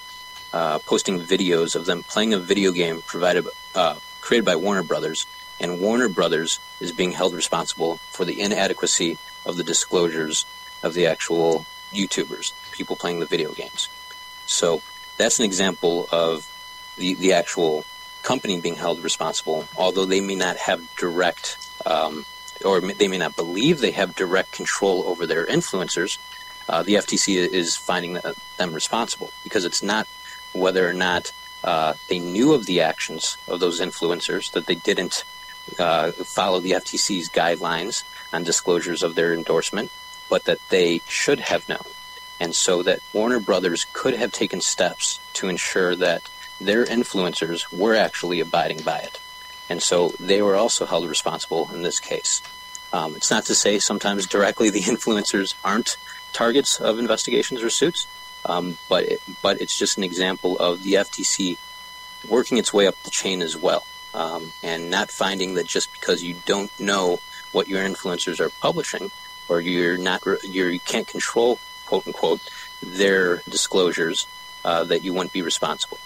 uh, 0.53 0.79
posting 0.79 1.19
videos 1.19 1.75
of 1.75 1.85
them 1.85 2.03
playing 2.03 2.33
a 2.33 2.39
video 2.39 2.71
game 2.71 3.01
provided 3.01 3.47
uh, 3.75 3.95
created 4.19 4.45
by 4.45 4.55
Warner 4.55 4.83
Brothers, 4.83 5.25
and 5.59 5.79
Warner 5.79 6.09
Brothers 6.09 6.59
is 6.79 6.91
being 6.91 7.11
held 7.11 7.33
responsible 7.33 7.97
for 7.97 8.25
the 8.25 8.41
inadequacy 8.41 9.17
of 9.45 9.57
the 9.57 9.63
disclosures 9.63 10.45
of 10.83 10.93
the 10.93 11.07
actual 11.07 11.65
YouTubers, 11.91 12.53
people 12.71 12.95
playing 12.95 13.19
the 13.19 13.25
video 13.25 13.51
games. 13.51 13.89
So 14.45 14.81
that's 15.17 15.39
an 15.39 15.45
example 15.45 16.07
of 16.11 16.47
the, 16.97 17.15
the 17.15 17.33
actual 17.33 17.85
company 18.23 18.59
being 18.59 18.75
held 18.75 19.03
responsible, 19.03 19.67
although 19.77 20.05
they 20.05 20.21
may 20.21 20.35
not 20.35 20.57
have 20.57 20.95
direct 20.95 21.57
um, 21.85 22.25
or 22.63 22.81
they 22.81 23.07
may 23.07 23.17
not 23.17 23.35
believe 23.35 23.79
they 23.79 23.91
have 23.91 24.15
direct 24.15 24.51
control 24.51 25.03
over 25.03 25.25
their 25.25 25.45
influencers, 25.45 26.17
uh, 26.69 26.83
the 26.83 26.95
FTC 26.95 27.35
is 27.35 27.75
finding 27.75 28.17
them 28.57 28.73
responsible 28.73 29.31
because 29.43 29.65
it's 29.65 29.83
not 29.83 30.07
whether 30.53 30.87
or 30.87 30.93
not 30.93 31.31
uh, 31.63 31.93
they 32.07 32.19
knew 32.19 32.53
of 32.53 32.65
the 32.65 32.81
actions 32.81 33.37
of 33.47 33.59
those 33.59 33.79
influencers, 33.79 34.51
that 34.51 34.65
they 34.65 34.75
didn't 34.75 35.23
uh, 35.79 36.11
follow 36.11 36.59
the 36.59 36.71
FTC's 36.71 37.29
guidelines 37.29 38.03
on 38.33 38.43
disclosures 38.43 39.03
of 39.03 39.15
their 39.15 39.33
endorsement, 39.33 39.91
but 40.29 40.45
that 40.45 40.59
they 40.69 41.01
should 41.07 41.39
have 41.39 41.67
known. 41.69 41.85
And 42.39 42.55
so 42.55 42.81
that 42.83 43.01
Warner 43.13 43.39
Brothers 43.39 43.85
could 43.93 44.15
have 44.15 44.31
taken 44.31 44.61
steps 44.61 45.19
to 45.33 45.47
ensure 45.47 45.95
that 45.95 46.27
their 46.59 46.85
influencers 46.85 47.71
were 47.71 47.95
actually 47.95 48.39
abiding 48.39 48.81
by 48.81 48.99
it. 48.99 49.19
And 49.71 49.81
so 49.81 50.09
they 50.19 50.41
were 50.41 50.57
also 50.57 50.85
held 50.85 51.07
responsible 51.07 51.71
in 51.73 51.81
this 51.81 52.01
case. 52.01 52.41
Um, 52.91 53.15
it's 53.15 53.31
not 53.31 53.45
to 53.45 53.55
say 53.55 53.79
sometimes 53.79 54.27
directly 54.27 54.69
the 54.69 54.81
influencers 54.93 55.55
aren't 55.63 55.95
targets 56.33 56.81
of 56.81 56.99
investigations 56.99 57.63
or 57.63 57.69
suits, 57.69 58.05
um, 58.43 58.77
but 58.89 59.05
it, 59.05 59.21
but 59.41 59.61
it's 59.61 59.79
just 59.79 59.97
an 59.97 60.03
example 60.03 60.59
of 60.59 60.83
the 60.83 60.95
FTC 60.95 61.57
working 62.27 62.57
its 62.57 62.73
way 62.73 62.85
up 62.85 63.01
the 63.03 63.09
chain 63.09 63.41
as 63.41 63.55
well, 63.55 63.85
um, 64.13 64.51
and 64.61 64.91
not 64.91 65.09
finding 65.09 65.53
that 65.53 65.67
just 65.67 65.89
because 65.93 66.21
you 66.21 66.35
don't 66.45 66.77
know 66.77 67.21
what 67.53 67.69
your 67.69 67.81
influencers 67.81 68.41
are 68.41 68.49
publishing, 68.49 69.09
or 69.47 69.61
you're 69.61 69.97
not 69.97 70.21
you're, 70.43 70.69
you 70.69 70.81
can't 70.81 71.07
control 71.07 71.59
quote 71.85 72.05
unquote 72.05 72.41
their 72.83 73.37
disclosures, 73.49 74.27
uh, 74.65 74.83
that 74.83 75.01
you 75.05 75.13
wouldn't 75.13 75.31
be 75.31 75.41
responsible. 75.41 75.99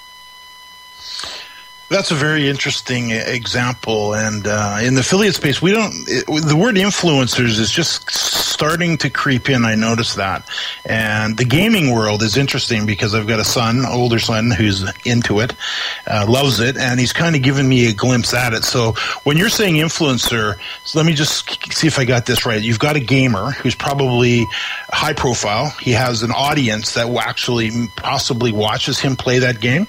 That's 1.88 2.10
a 2.10 2.16
very 2.16 2.50
interesting 2.50 3.12
example, 3.12 4.16
and 4.16 4.48
uh, 4.48 4.80
in 4.82 4.96
the 4.96 5.02
affiliate 5.02 5.36
space, 5.36 5.62
we 5.62 5.72
don't. 5.72 5.94
It, 6.08 6.26
the 6.26 6.56
word 6.56 6.76
influencers 6.76 7.60
is 7.60 7.70
just 7.70 8.10
starting 8.10 8.98
to 8.98 9.12
creep 9.12 9.52
in. 9.52 9.66
I 9.66 9.76
noticed 9.76 10.16
that, 10.16 10.50
and 10.84 11.38
the 11.38 11.46
gaming 11.46 11.92
world 11.92 12.24
is 12.24 12.38
interesting 12.38 12.88
because 12.88 13.14
I've 13.14 13.28
got 13.28 13.40
a 13.40 13.44
son, 13.44 13.86
older 13.86 14.18
son, 14.18 14.50
who's 14.50 14.84
into 15.06 15.42
it, 15.42 15.54
uh, 16.08 16.26
loves 16.28 16.60
it, 16.60 16.76
and 16.76 17.00
he's 17.00 17.14
kind 17.14 17.36
of 17.36 17.44
given 17.44 17.70
me 17.70 17.88
a 17.88 17.94
glimpse 17.94 18.34
at 18.34 18.54
it. 18.54 18.64
So 18.64 18.94
when 19.24 19.38
you're 19.38 19.50
saying 19.50 19.76
influencer, 19.76 20.56
so 20.86 20.98
let 20.98 21.06
me 21.06 21.14
just 21.14 21.72
see 21.72 21.86
if 21.86 22.00
I 22.00 22.06
got 22.06 22.26
this 22.26 22.48
right. 22.48 22.60
You've 22.60 22.80
got 22.80 22.96
a 22.96 23.00
gamer 23.00 23.52
who's 23.52 23.76
probably 23.76 24.44
high 24.90 25.14
profile. 25.14 25.70
He 25.80 25.92
has 25.92 26.24
an 26.24 26.32
audience 26.32 26.96
that 26.96 27.08
actually 27.16 27.70
possibly 27.96 28.52
watches 28.52 29.00
him 29.00 29.16
play 29.16 29.38
that 29.40 29.60
game. 29.60 29.86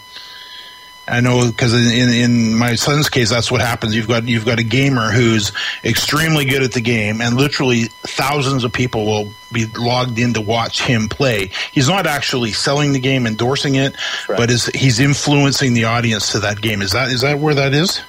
I 1.08 1.20
know 1.20 1.46
because 1.46 1.72
in, 1.72 2.08
in 2.08 2.54
my 2.56 2.74
son's 2.74 3.08
case, 3.08 3.30
that's 3.30 3.50
what 3.50 3.60
happens. 3.60 3.94
You've 3.94 4.08
got 4.08 4.26
you've 4.26 4.44
got 4.44 4.58
a 4.58 4.64
gamer 4.64 5.12
who's 5.12 5.52
extremely 5.84 6.44
good 6.44 6.62
at 6.62 6.72
the 6.72 6.80
game, 6.80 7.20
and 7.20 7.36
literally 7.36 7.84
thousands 8.02 8.64
of 8.64 8.72
people 8.72 9.06
will 9.06 9.32
be 9.52 9.66
logged 9.66 10.18
in 10.18 10.34
to 10.34 10.40
watch 10.40 10.82
him 10.82 11.08
play. 11.08 11.50
He's 11.70 11.88
not 11.88 12.06
actually 12.06 12.52
selling 12.52 12.92
the 12.92 12.98
game, 12.98 13.26
endorsing 13.26 13.76
it, 13.76 13.94
right. 14.28 14.36
but 14.36 14.50
is 14.50 14.66
he's 14.66 14.98
influencing 14.98 15.74
the 15.74 15.84
audience 15.84 16.32
to 16.32 16.40
that 16.40 16.60
game. 16.60 16.82
Is 16.82 16.90
that 16.92 17.08
is 17.10 17.20
that 17.20 17.38
where 17.38 17.54
that 17.54 17.72
is? 17.72 18.02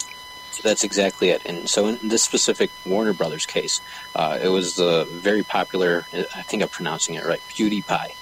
That's 0.64 0.84
exactly 0.84 1.30
it. 1.30 1.46
And 1.46 1.70
so 1.70 1.88
in 1.88 2.00
this 2.08 2.24
specific 2.24 2.72
Warner 2.84 3.14
Brothers 3.14 3.46
case, 3.46 3.80
uh, 4.16 4.40
it 4.42 4.50
was 4.50 4.76
the 4.76 5.06
very 5.12 5.44
popular. 5.44 6.06
I 6.12 6.42
think 6.42 6.64
I'm 6.64 6.70
pronouncing 6.70 7.14
it 7.14 7.26
right. 7.26 7.40
PewDiePie 7.50 8.16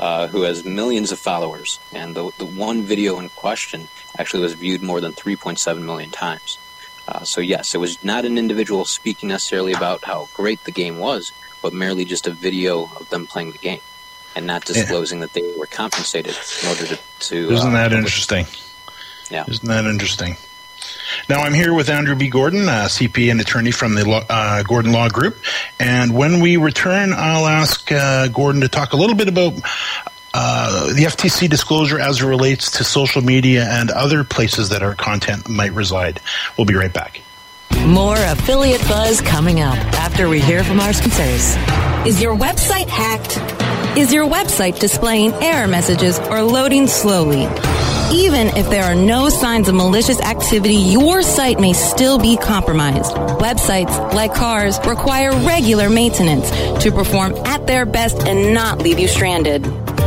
uh, 0.00 0.26
who 0.28 0.42
has 0.42 0.64
millions 0.64 1.12
of 1.12 1.18
followers, 1.18 1.78
and 1.92 2.16
the, 2.16 2.30
the 2.38 2.46
one 2.46 2.82
video 2.82 3.18
in 3.18 3.28
question 3.28 3.86
actually 4.18 4.42
was 4.42 4.54
viewed 4.54 4.82
more 4.82 4.98
than 4.98 5.12
3.7 5.12 5.82
million 5.82 6.10
times. 6.10 6.58
Uh, 7.06 7.22
so 7.22 7.40
yes, 7.42 7.74
it 7.74 7.78
was 7.78 8.02
not 8.02 8.24
an 8.24 8.38
individual 8.38 8.86
speaking 8.86 9.28
necessarily 9.28 9.74
about 9.74 10.02
how 10.02 10.26
great 10.32 10.64
the 10.64 10.70
game 10.70 10.98
was, 10.98 11.32
but 11.60 11.74
merely 11.74 12.06
just 12.06 12.26
a 12.26 12.30
video 12.30 12.84
of 12.98 13.10
them 13.10 13.26
playing 13.26 13.52
the 13.52 13.58
game, 13.58 13.80
and 14.34 14.46
not 14.46 14.64
disclosing 14.64 15.18
yeah. 15.18 15.26
that 15.26 15.34
they 15.34 15.54
were 15.58 15.66
compensated 15.66 16.34
in 16.62 16.68
order 16.70 16.86
to. 16.86 16.98
to 17.18 17.52
Isn't 17.52 17.68
uh, 17.68 17.72
that 17.72 17.92
interesting? 17.92 18.46
Yeah. 19.30 19.44
Isn't 19.46 19.68
that 19.68 19.84
interesting? 19.84 20.38
Now, 21.28 21.40
I'm 21.40 21.54
here 21.54 21.74
with 21.74 21.88
Andrew 21.88 22.14
B. 22.14 22.28
Gordon, 22.28 22.68
uh, 22.68 22.86
CPA 22.88 23.30
and 23.30 23.40
attorney 23.40 23.70
from 23.70 23.94
the 23.94 24.24
uh, 24.28 24.62
Gordon 24.62 24.92
Law 24.92 25.08
Group. 25.08 25.38
And 25.78 26.14
when 26.14 26.40
we 26.40 26.56
return, 26.56 27.12
I'll 27.12 27.46
ask 27.46 27.90
uh, 27.92 28.28
Gordon 28.28 28.60
to 28.62 28.68
talk 28.68 28.92
a 28.92 28.96
little 28.96 29.16
bit 29.16 29.28
about 29.28 29.54
uh, 30.32 30.92
the 30.92 31.04
FTC 31.04 31.48
disclosure 31.48 31.98
as 31.98 32.20
it 32.20 32.26
relates 32.26 32.72
to 32.78 32.84
social 32.84 33.22
media 33.22 33.66
and 33.68 33.90
other 33.90 34.24
places 34.24 34.68
that 34.68 34.82
our 34.82 34.94
content 34.94 35.48
might 35.48 35.72
reside. 35.72 36.20
We'll 36.56 36.66
be 36.66 36.74
right 36.74 36.92
back. 36.92 37.20
More 37.86 38.16
affiliate 38.16 38.82
buzz 38.82 39.20
coming 39.20 39.60
up 39.60 39.78
after 39.94 40.28
we 40.28 40.40
hear 40.40 40.62
from 40.62 40.80
our 40.80 40.92
sponsors. 40.92 41.56
Is 42.06 42.20
your 42.20 42.36
website 42.36 42.88
hacked? 42.88 43.38
Is 43.98 44.12
your 44.12 44.26
website 44.28 44.78
displaying 44.78 45.32
error 45.34 45.66
messages 45.66 46.18
or 46.18 46.42
loading 46.42 46.86
slowly? 46.86 47.46
Even 48.12 48.48
if 48.56 48.68
there 48.70 48.84
are 48.84 48.94
no 48.94 49.28
signs 49.28 49.68
of 49.68 49.74
malicious 49.74 50.20
activity, 50.20 50.74
your 50.74 51.22
site 51.22 51.60
may 51.60 51.72
still 51.72 52.18
be 52.18 52.36
compromised. 52.36 53.12
Websites, 53.38 54.12
like 54.12 54.34
cars, 54.34 54.78
require 54.86 55.30
regular 55.46 55.88
maintenance 55.88 56.50
to 56.82 56.90
perform 56.90 57.34
at 57.46 57.66
their 57.66 57.86
best 57.86 58.26
and 58.26 58.52
not 58.52 58.78
leave 58.78 58.98
you 58.98 59.06
stranded. 59.06 59.64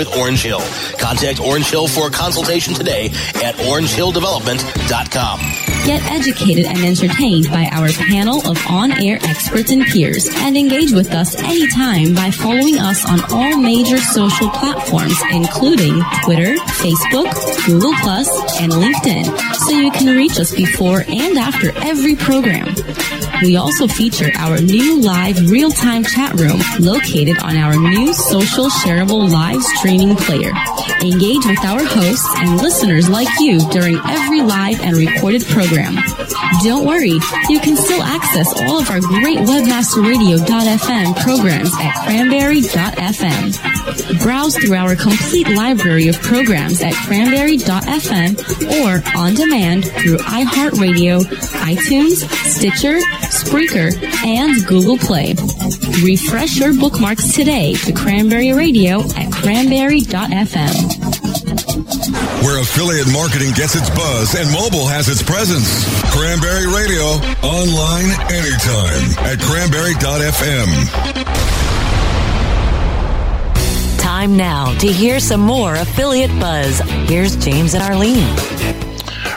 with 0.00 0.16
Orange 0.16 0.42
Hill. 0.42 0.62
Contact 0.98 1.40
Orange 1.40 1.68
Hill 1.68 1.86
for 1.86 2.06
a 2.06 2.10
consultation 2.10 2.72
today 2.72 3.10
at 3.44 3.54
orangehilldevelopment.com. 3.56 5.40
Get 5.84 6.02
educated 6.10 6.64
and 6.64 6.78
entertained 6.78 7.50
by 7.50 7.68
our 7.72 7.88
panel 8.08 8.40
of 8.48 8.56
on-air 8.66 9.18
experts 9.22 9.70
and 9.70 9.84
peers 9.84 10.26
and 10.36 10.56
engage 10.56 10.92
with 10.92 11.12
us 11.12 11.36
anytime 11.42 12.14
by 12.14 12.30
following 12.30 12.78
us 12.78 13.04
on 13.04 13.20
all 13.30 13.58
major 13.58 13.98
social 13.98 14.48
platforms 14.50 15.18
including 15.32 16.00
Twitter, 16.24 16.56
Facebook, 16.80 17.28
Google 17.66 17.92
Plus, 18.00 18.28
and 18.60 18.72
LinkedIn 18.72 19.26
so 19.56 19.72
you 19.72 19.90
can 19.90 20.16
reach 20.16 20.38
us 20.38 20.54
before 20.54 21.04
and 21.08 21.36
after 21.36 21.76
every 21.84 22.16
program. 22.16 22.74
We 23.42 23.56
also 23.56 23.88
feature 23.88 24.30
our 24.36 24.60
new 24.60 25.00
live 25.00 25.50
real-time 25.50 26.04
chat 26.04 26.34
room 26.34 26.60
located 26.78 27.38
on 27.42 27.56
our 27.56 27.74
new 27.74 28.12
social 28.12 28.68
shareable 28.68 29.30
live 29.30 29.62
streaming 29.62 30.14
player. 30.14 30.52
Engage 31.02 31.46
with 31.46 31.64
our 31.64 31.82
hosts 31.82 32.26
and 32.36 32.58
listeners 32.58 33.08
like 33.08 33.28
you 33.40 33.58
during 33.70 33.96
every 34.06 34.42
live 34.42 34.80
and 34.82 34.94
recorded 34.96 35.42
program. 35.46 35.96
Don't 36.62 36.84
worry, 36.86 37.18
you 37.48 37.58
can 37.60 37.76
still 37.76 38.02
access 38.02 38.46
all 38.60 38.78
of 38.78 38.90
our 38.90 39.00
great 39.00 39.38
webmasterradio.fm 39.38 41.16
programs 41.24 41.72
at 41.80 41.94
cranberry.fm. 42.04 44.22
Browse 44.22 44.56
through 44.56 44.74
our 44.74 44.94
complete 44.94 45.48
library 45.48 46.08
of 46.08 46.20
programs 46.20 46.82
at 46.82 46.92
cranberry.fm 46.92 48.36
or 48.84 49.02
on 49.18 49.34
demand 49.34 49.86
through 49.86 50.18
iHeartRadio, 50.18 51.22
iTunes, 51.62 52.28
Stitcher, 52.46 52.98
Spreaker, 53.30 53.94
and 54.26 54.66
Google 54.66 54.98
Play. 54.98 55.34
Refresh 56.02 56.58
your 56.58 56.74
bookmarks 56.74 57.32
today 57.32 57.74
to 57.74 57.92
Cranberry 57.92 58.52
Radio 58.52 59.00
at 59.16 59.32
cranberry.fm. 59.32 60.74
Where 62.42 62.60
affiliate 62.60 63.12
marketing 63.12 63.52
gets 63.54 63.76
its 63.76 63.88
buzz 63.90 64.34
and 64.34 64.50
mobile 64.50 64.86
has 64.86 65.08
its 65.08 65.22
presence. 65.22 65.84
Cranberry 66.10 66.66
Radio, 66.66 67.04
online 67.46 68.10
anytime 68.32 69.24
at 69.24 69.38
cranberry.fm. 69.38 70.68
Time 73.98 74.36
now 74.36 74.76
to 74.78 74.88
hear 74.88 75.20
some 75.20 75.40
more 75.40 75.76
affiliate 75.76 76.30
buzz. 76.40 76.80
Here's 77.08 77.36
James 77.36 77.74
and 77.74 77.82
Arlene. 77.82 78.89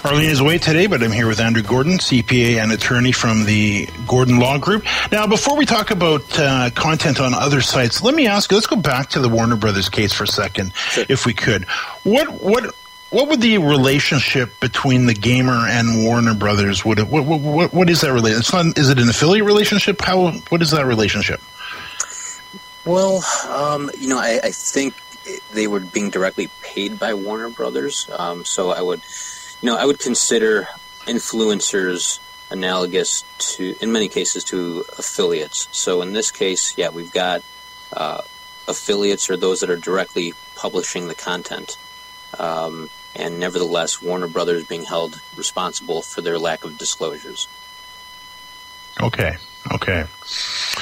Arlene 0.04 0.30
is 0.30 0.42
away 0.42 0.58
today, 0.58 0.88
but 0.88 1.02
I'm 1.02 1.14
here 1.14 1.28
with 1.28 1.40
Andrew 1.40 1.64
Gordon, 1.64 1.94
CPA 1.94 2.62
and 2.62 2.74
attorney 2.74 3.14
from 3.14 3.46
the 3.46 3.88
Gordon 4.06 4.38
Law 4.38 4.58
Group. 4.58 4.84
Now, 5.14 5.28
before 5.28 5.56
we 5.56 5.66
talk 5.66 5.92
about 5.92 6.38
uh, 6.38 6.72
content 6.72 7.22
on 7.22 7.34
other 7.34 7.62
sites, 7.62 8.04
let 8.04 8.14
me 8.14 8.28
ask 8.28 8.52
you, 8.52 8.58
let's 8.58 8.68
go 8.68 8.76
back 8.76 9.12
to 9.12 9.20
the 9.20 9.30
Warner 9.30 9.56
Brothers 9.56 9.88
case 9.88 10.12
for 10.12 10.26
a 10.26 10.28
second, 10.28 10.74
sure. 10.76 11.06
if 11.08 11.26
we 11.26 11.34
could. 11.34 11.64
What, 12.04 12.30
what, 12.42 12.76
what 13.12 13.30
would 13.30 13.40
the 13.40 13.60
relationship 13.60 14.60
between 14.60 15.06
the 15.06 15.14
gamer 15.14 15.68
and 15.68 16.04
Warner 16.04 16.34
Brothers 16.34 16.84
would 16.84 17.00
what, 17.00 17.26
what, 17.26 17.74
what 17.74 17.90
is 17.90 18.02
that 18.02 18.12
relationship? 18.12 18.40
It's 18.42 18.54
not 18.54 18.78
is 18.78 18.90
it 18.90 19.00
an 19.00 19.08
affiliate 19.08 19.46
relationship? 19.46 20.02
How 20.02 20.32
what 20.32 20.62
is 20.62 20.72
that 20.72 20.86
relationship? 20.86 21.40
Well, 22.84 23.24
um, 23.48 23.90
you 23.98 24.10
know, 24.10 24.18
I, 24.18 24.42
I, 24.44 24.52
think 24.52 24.96
they 25.54 25.68
were 25.68 25.80
being 25.80 26.10
directly 26.10 26.50
paid 26.62 27.00
by 27.00 27.14
Warner 27.14 27.50
Brothers, 27.50 28.10
um, 28.18 28.44
so 28.44 28.72
I 28.72 28.82
would 28.82 29.02
know, 29.66 29.78
I 29.78 29.86
would 29.86 30.00
consider 30.00 30.68
influencers 31.06 32.20
analogous 32.52 33.24
to, 33.56 33.76
in 33.82 33.92
many 33.92 34.08
cases, 34.08 34.44
to 34.46 34.86
affiliates. 34.98 35.68
So 35.72 36.02
in 36.02 36.14
this 36.14 36.32
case, 36.32 36.78
yeah, 36.78 36.90
we've 36.90 37.12
got 37.12 37.44
uh, 37.92 38.22
affiliates 38.68 39.30
or 39.30 39.38
those 39.38 39.60
that 39.62 39.70
are 39.70 39.78
directly 39.78 40.34
publishing 40.56 41.08
the 41.08 41.16
content. 41.16 41.78
Um, 42.38 42.90
and 43.16 43.40
nevertheless, 43.40 44.02
Warner 44.02 44.28
Brothers 44.28 44.66
being 44.66 44.84
held 44.84 45.20
responsible 45.36 46.02
for 46.02 46.22
their 46.22 46.40
lack 46.40 46.64
of 46.64 46.78
disclosures. 46.78 47.48
Okay. 49.02 49.38
Okay. 49.72 50.06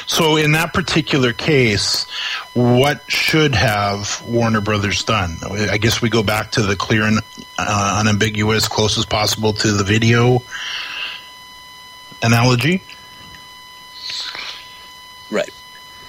So 0.07 0.37
in 0.37 0.53
that 0.53 0.73
particular 0.73 1.33
case, 1.33 2.05
what 2.53 3.03
should 3.09 3.53
have 3.55 4.21
Warner 4.25 4.61
Brothers 4.61 5.03
done? 5.03 5.37
I 5.43 5.77
guess 5.77 6.01
we 6.01 6.09
go 6.09 6.23
back 6.23 6.51
to 6.51 6.63
the 6.63 6.75
clear 6.75 7.03
and 7.03 7.19
uh, 7.57 7.97
unambiguous, 7.99 8.67
close 8.67 8.97
as 8.97 9.05
possible 9.05 9.53
to 9.53 9.71
the 9.71 9.83
video 9.83 10.41
analogy. 12.23 12.81
Right. 15.29 15.51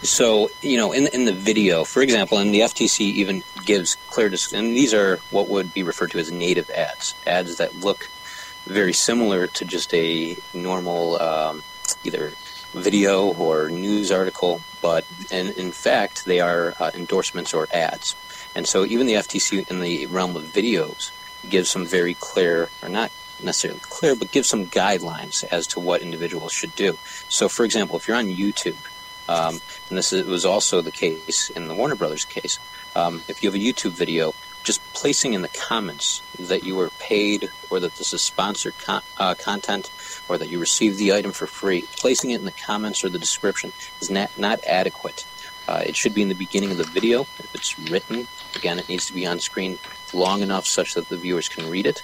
So 0.02 0.50
you 0.62 0.76
know, 0.78 0.92
in 0.92 1.06
in 1.08 1.26
the 1.26 1.32
video, 1.32 1.84
for 1.84 2.02
example, 2.02 2.38
and 2.38 2.52
the 2.52 2.60
FTC 2.60 3.00
even 3.00 3.42
gives 3.64 3.94
clear, 4.08 4.28
dis- 4.28 4.52
and 4.52 4.74
these 4.74 4.94
are 4.94 5.18
what 5.30 5.48
would 5.48 5.72
be 5.72 5.82
referred 5.82 6.10
to 6.12 6.18
as 6.18 6.32
native 6.32 6.70
ads, 6.70 7.14
ads 7.26 7.56
that 7.58 7.76
look 7.76 8.08
very 8.66 8.92
similar 8.92 9.46
to 9.46 9.64
just 9.64 9.92
a 9.94 10.36
normal 10.54 11.20
um, 11.20 11.62
either 12.05 12.33
video 12.72 13.33
or 13.35 13.68
news 13.68 14.11
article, 14.11 14.61
but 14.81 15.05
in, 15.31 15.48
in 15.52 15.72
fact, 15.72 16.24
they 16.24 16.40
are 16.40 16.74
uh, 16.81 16.90
endorsements 16.94 17.52
or 17.52 17.68
ads. 17.72 18.16
And 18.55 18.66
so 18.66 18.85
even 18.85 19.07
the 19.07 19.14
FTC 19.14 19.70
in 19.70 19.81
the 19.81 20.07
realm 20.07 20.37
of 20.37 20.44
videos 20.44 21.11
gives 21.48 21.70
some 21.70 21.87
very 21.87 22.14
clear, 22.14 22.68
or 22.83 22.88
not 22.88 23.11
necessarily 23.42 23.81
clear, 23.81 24.14
but 24.14 24.31
gives 24.33 24.48
some 24.48 24.66
guidelines 24.66 25.44
as 25.44 25.66
to 25.68 25.81
what 25.81 26.02
individuals 26.02 26.52
should 26.52 26.74
do. 26.74 26.98
So, 27.28 27.48
for 27.48 27.64
example, 27.64 27.96
if 27.96 28.09
you're 28.09 28.16
on 28.16 28.26
YouTube, 28.26 28.76
um, 29.28 29.61
and 29.88 29.98
this 29.98 30.12
was 30.12 30.44
also 30.44 30.81
the 30.81 30.90
case 30.90 31.50
in 31.50 31.68
the 31.68 31.74
Warner 31.74 31.94
Brothers 31.94 32.24
case, 32.24 32.59
um, 32.94 33.22
if 33.28 33.42
you 33.42 33.50
have 33.50 33.61
a 33.61 33.62
YouTube 33.62 33.92
video, 33.92 34.35
just 34.62 34.81
placing 34.92 35.35
in 35.35 35.42
the 35.42 35.48
comments 35.48 36.22
that 36.38 36.64
you 36.64 36.77
were 36.77 36.90
paid 37.01 37.51
or 37.70 37.81
that 37.81 37.96
this 37.96 38.12
is 38.12 38.22
sponsored 38.22 38.77
con- 38.79 39.03
uh, 39.18 39.35
content 39.35 39.90
or 40.29 40.38
that 40.38 40.48
you 40.48 40.59
received 40.59 40.98
the 40.98 41.12
item 41.12 41.33
for 41.33 41.46
free, 41.46 41.83
placing 41.96 42.31
it 42.31 42.37
in 42.40 42.44
the 42.44 42.53
comments 42.53 43.05
or 43.05 43.09
the 43.09 43.18
description 43.18 43.72
is 44.01 44.11
not, 44.11 44.31
not 44.38 44.62
adequate. 44.64 45.27
Uh, 45.68 45.83
it 45.87 45.96
should 45.96 46.14
be 46.14 46.22
in 46.22 46.29
the 46.29 46.35
beginning 46.35 46.70
of 46.70 46.77
the 46.77 46.85
video. 46.85 47.22
If 47.22 47.55
it's 47.55 47.79
written, 47.79 48.27
again, 48.57 48.79
it 48.79 48.88
needs 48.88 49.07
to 49.07 49.12
be 49.12 49.27
on 49.27 49.38
screen 49.38 49.79
long 50.12 50.42
enough 50.42 50.66
such 50.66 50.94
that 50.94 51.09
the 51.09 51.16
viewers 51.16 51.48
can 51.48 51.70
read 51.70 51.87
it, 51.87 52.03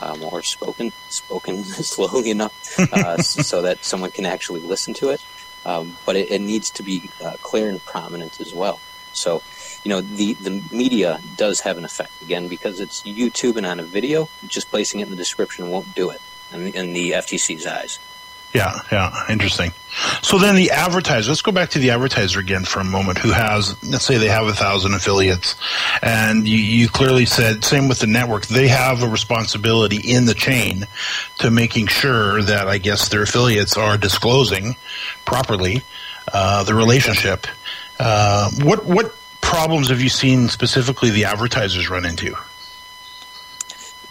um, 0.00 0.22
or 0.22 0.42
spoken 0.42 0.92
spoken 1.08 1.64
slowly 1.64 2.30
enough 2.30 2.78
uh, 2.78 3.16
so 3.22 3.62
that 3.62 3.84
someone 3.84 4.10
can 4.10 4.26
actually 4.26 4.60
listen 4.60 4.94
to 4.94 5.10
it. 5.10 5.24
Um, 5.66 5.96
but 6.06 6.16
it, 6.16 6.30
it, 6.30 6.40
needs 6.40 6.70
to 6.70 6.82
be 6.82 7.10
uh, 7.22 7.36
clear 7.42 7.68
and 7.68 7.84
prominent 7.84 8.40
as 8.40 8.54
well. 8.54 8.80
So, 9.12 9.42
you 9.84 9.88
know, 9.88 10.00
the, 10.00 10.34
the 10.34 10.62
media 10.72 11.20
does 11.36 11.60
have 11.60 11.78
an 11.78 11.84
effect. 11.84 12.22
Again, 12.22 12.48
because 12.48 12.80
it's 12.80 13.02
YouTube 13.02 13.56
and 13.56 13.66
on 13.66 13.80
a 13.80 13.84
video, 13.84 14.28
just 14.46 14.70
placing 14.70 15.00
it 15.00 15.04
in 15.04 15.10
the 15.10 15.16
description 15.16 15.70
won't 15.70 15.94
do 15.94 16.10
it 16.10 16.20
in, 16.52 16.68
in 16.74 16.92
the 16.92 17.12
FTC's 17.12 17.66
eyes. 17.66 17.98
Yeah, 18.52 18.80
yeah, 18.90 19.26
interesting. 19.28 19.70
So 20.22 20.38
then 20.38 20.56
the 20.56 20.72
advertiser, 20.72 21.30
let's 21.30 21.42
go 21.42 21.52
back 21.52 21.70
to 21.70 21.78
the 21.78 21.90
advertiser 21.90 22.40
again 22.40 22.64
for 22.64 22.80
a 22.80 22.84
moment 22.84 23.18
who 23.18 23.30
has, 23.30 23.80
let's 23.84 24.04
say 24.04 24.18
they 24.18 24.28
have 24.28 24.46
a 24.46 24.52
thousand 24.52 24.94
affiliates 24.94 25.54
and 26.02 26.48
you, 26.48 26.58
you, 26.58 26.88
clearly 26.88 27.26
said, 27.26 27.64
same 27.64 27.86
with 27.86 28.00
the 28.00 28.08
network, 28.08 28.46
they 28.46 28.66
have 28.66 29.04
a 29.04 29.08
responsibility 29.08 29.98
in 29.98 30.26
the 30.26 30.34
chain 30.34 30.86
to 31.38 31.50
making 31.50 31.86
sure 31.86 32.42
that 32.42 32.66
I 32.66 32.78
guess 32.78 33.08
their 33.08 33.22
affiliates 33.22 33.76
are 33.76 33.96
disclosing 33.96 34.74
properly 35.24 35.82
uh, 36.32 36.64
the 36.64 36.74
relationship. 36.74 37.46
Uh, 38.02 38.50
what, 38.62 38.86
what 38.86 39.14
problems 39.42 39.90
have 39.90 40.00
you 40.00 40.08
seen 40.08 40.48
specifically 40.48 41.10
the 41.10 41.26
advertisers 41.26 41.90
run 41.90 42.06
into? 42.06 42.34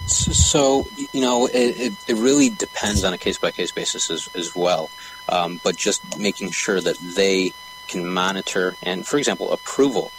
So, 0.05 0.87
you 1.11 1.21
know, 1.21 1.47
it, 1.47 1.95
it, 2.07 2.15
really 2.15 2.49
depends 2.49 3.03
on 3.03 3.13
a 3.13 3.17
case 3.17 3.39
by 3.39 3.49
case 3.49 3.71
basis 3.71 4.11
as, 4.11 4.29
as 4.35 4.55
well. 4.55 4.91
Um, 5.27 5.59
but 5.63 5.75
just 5.75 6.19
making 6.19 6.51
sure 6.51 6.79
that 6.79 6.97
they 6.99 7.53
can 7.87 8.07
monitor 8.07 8.75
and, 8.83 9.07
for 9.07 9.17
example, 9.17 9.51
approval 9.51 10.11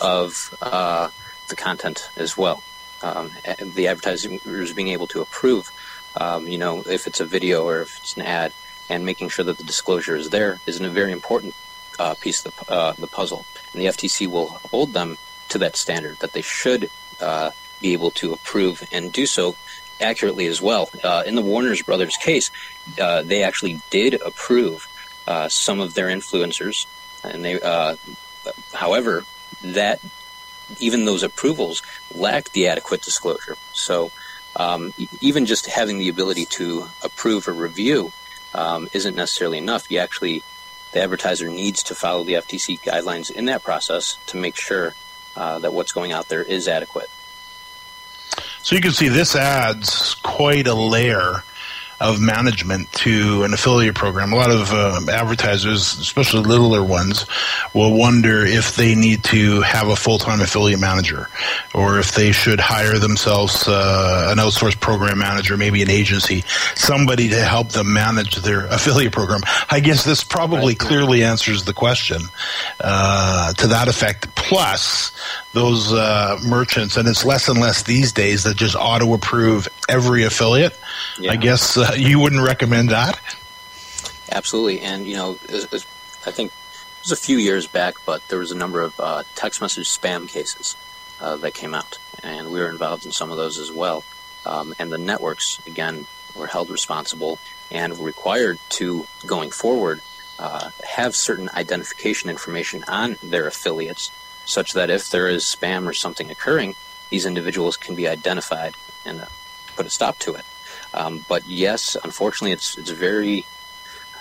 of 0.00 0.56
uh, 0.62 1.08
the 1.48 1.56
content 1.56 2.10
as 2.16 2.36
well. 2.36 2.62
Um, 3.02 3.32
the 3.74 3.88
advertisers 3.88 4.72
being 4.74 4.88
able 4.88 5.08
to 5.08 5.22
approve, 5.22 5.72
um, 6.20 6.46
you 6.46 6.58
know, 6.58 6.82
if 6.82 7.08
it's 7.08 7.18
a 7.18 7.24
video 7.24 7.64
or 7.64 7.80
if 7.80 7.98
it's 7.98 8.16
an 8.16 8.22
ad, 8.22 8.52
and 8.88 9.04
making 9.04 9.28
sure 9.28 9.44
that 9.44 9.58
the 9.58 9.64
disclosure 9.64 10.14
is 10.14 10.30
there 10.30 10.60
is 10.66 10.80
a 10.80 10.88
very 10.88 11.12
important 11.12 11.54
uh, 11.98 12.14
piece 12.14 12.44
of 12.44 12.54
the, 12.56 12.72
uh, 12.72 12.92
the 12.92 13.06
puzzle. 13.06 13.44
And 13.72 13.82
the 13.82 13.86
FTC 13.86 14.26
will 14.26 14.48
hold 14.70 14.92
them 14.92 15.18
to 15.48 15.58
that 15.58 15.76
standard 15.76 16.18
that 16.18 16.32
they 16.32 16.42
should 16.42 16.90
uh, 17.20 17.50
be 17.80 17.92
able 17.92 18.10
to 18.12 18.32
approve 18.32 18.86
and 18.92 19.12
do 19.12 19.26
so 19.26 19.56
accurately 20.00 20.46
as 20.46 20.62
well. 20.62 20.90
Uh, 21.02 21.22
in 21.26 21.34
the 21.34 21.42
Warner's 21.42 21.82
Brothers 21.82 22.16
case, 22.16 22.50
uh, 23.00 23.22
they 23.22 23.42
actually 23.42 23.80
did 23.90 24.14
approve 24.14 24.86
uh, 25.26 25.48
some 25.48 25.80
of 25.80 25.94
their 25.94 26.06
influencers, 26.06 26.86
and 27.24 27.44
they, 27.44 27.58
however, 28.72 29.24
that 29.62 30.00
even 30.78 31.04
those 31.04 31.22
approvals 31.22 31.82
lacked 32.14 32.52
the 32.52 32.68
adequate 32.68 33.02
disclosure. 33.02 33.56
So, 33.72 34.10
um, 34.56 34.92
even 35.20 35.46
just 35.46 35.66
having 35.66 35.98
the 35.98 36.08
ability 36.08 36.44
to 36.46 36.88
approve 37.02 37.48
a 37.48 37.52
review 37.52 38.12
um, 38.54 38.88
isn't 38.92 39.14
necessarily 39.14 39.58
enough. 39.58 39.90
You 39.90 39.98
actually, 39.98 40.42
the 40.92 41.02
advertiser 41.02 41.48
needs 41.48 41.82
to 41.84 41.94
follow 41.94 42.24
the 42.24 42.34
FTC 42.34 42.80
guidelines 42.80 43.30
in 43.30 43.46
that 43.46 43.62
process 43.62 44.16
to 44.26 44.36
make 44.36 44.56
sure 44.56 44.94
uh, 45.36 45.58
that 45.58 45.72
what's 45.72 45.92
going 45.92 46.12
out 46.12 46.28
there 46.28 46.42
is 46.42 46.68
adequate. 46.68 47.08
So 48.62 48.74
you 48.74 48.82
can 48.82 48.92
see 48.92 49.08
this 49.08 49.36
adds 49.36 50.14
quite 50.14 50.66
a 50.66 50.74
layer 50.74 51.42
of 52.00 52.20
management 52.20 52.90
to 52.92 53.42
an 53.42 53.52
affiliate 53.52 53.94
program. 53.94 54.32
A 54.32 54.36
lot 54.36 54.50
of 54.50 54.72
uh, 54.72 55.00
advertisers, 55.10 55.98
especially 55.98 56.42
littler 56.42 56.82
ones, 56.82 57.26
will 57.74 57.96
wonder 57.96 58.44
if 58.44 58.76
they 58.76 58.94
need 58.94 59.24
to 59.24 59.62
have 59.62 59.88
a 59.88 59.96
full-time 59.96 60.40
affiliate 60.40 60.80
manager 60.80 61.28
or 61.74 61.98
if 61.98 62.14
they 62.14 62.30
should 62.30 62.60
hire 62.60 62.98
themselves 62.98 63.66
uh, 63.66 64.28
an 64.30 64.38
outsourced 64.38 64.80
program 64.80 65.18
manager, 65.18 65.56
maybe 65.56 65.82
an 65.82 65.90
agency, 65.90 66.44
somebody 66.76 67.30
to 67.30 67.40
help 67.40 67.70
them 67.70 67.92
manage 67.92 68.36
their 68.36 68.66
affiliate 68.70 69.12
program. 69.12 69.40
I 69.68 69.80
guess 69.80 70.04
this 70.04 70.22
probably 70.22 70.74
right. 70.74 70.78
clearly 70.78 71.24
answers 71.24 71.64
the 71.64 71.74
question 71.74 72.22
uh, 72.80 73.52
to 73.54 73.66
that 73.68 73.88
effect. 73.88 74.34
Plus, 74.36 75.12
those 75.52 75.92
uh, 75.92 76.38
merchants, 76.46 76.96
and 76.96 77.08
it's 77.08 77.24
less 77.24 77.48
and 77.48 77.60
less 77.60 77.82
these 77.82 78.12
days 78.12 78.44
that 78.44 78.56
just 78.56 78.76
auto 78.76 79.14
approve 79.14 79.68
every 79.88 80.22
affiliate. 80.22 80.78
Yeah. 81.18 81.32
I 81.32 81.36
guess 81.36 81.76
uh, 81.76 81.92
you 81.96 82.20
wouldn't 82.20 82.42
recommend 82.42 82.90
that. 82.90 83.20
Absolutely, 84.30 84.80
and 84.80 85.06
you 85.06 85.16
know, 85.16 85.32
I 85.32 86.30
think 86.30 86.52
it 86.52 87.02
was 87.02 87.12
a 87.12 87.16
few 87.16 87.38
years 87.38 87.66
back, 87.66 87.94
but 88.04 88.26
there 88.28 88.38
was 88.38 88.52
a 88.52 88.56
number 88.56 88.82
of 88.82 88.98
uh, 89.00 89.22
text 89.34 89.60
message 89.60 89.88
spam 89.88 90.28
cases 90.28 90.76
uh, 91.20 91.36
that 91.36 91.54
came 91.54 91.74
out, 91.74 91.98
and 92.22 92.52
we 92.52 92.60
were 92.60 92.68
involved 92.68 93.06
in 93.06 93.12
some 93.12 93.30
of 93.30 93.36
those 93.36 93.58
as 93.58 93.72
well. 93.72 94.04
Um, 94.44 94.74
and 94.78 94.92
the 94.92 94.98
networks, 94.98 95.60
again, 95.66 96.06
were 96.36 96.46
held 96.46 96.70
responsible 96.70 97.38
and 97.70 97.98
required 97.98 98.58
to, 98.70 99.06
going 99.26 99.50
forward, 99.50 100.00
uh, 100.38 100.70
have 100.88 101.16
certain 101.16 101.50
identification 101.54 102.30
information 102.30 102.84
on 102.86 103.16
their 103.22 103.46
affiliates 103.46 104.10
such 104.44 104.72
that 104.72 104.88
if 104.88 105.10
there 105.10 105.28
is 105.28 105.44
spam 105.44 105.86
or 105.86 105.92
something 105.92 106.30
occurring, 106.30 106.74
these 107.10 107.26
individuals 107.26 107.76
can 107.76 107.94
be 107.94 108.08
identified 108.08 108.74
and 109.04 109.20
uh, 109.20 109.26
put 109.76 109.86
a 109.86 109.90
stop 109.90 110.18
to 110.18 110.34
it. 110.34 110.44
Um, 110.94 111.24
but 111.28 111.46
yes, 111.46 111.96
unfortunately, 112.02 112.52
it's 112.52 112.78
it's 112.78 112.90
very 112.90 113.46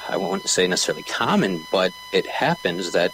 I 0.10 0.18
won't 0.18 0.48
say 0.48 0.68
necessarily 0.68 1.04
common, 1.04 1.66
but 1.72 1.94
it 2.12 2.26
happens 2.26 2.92
that 2.94 3.14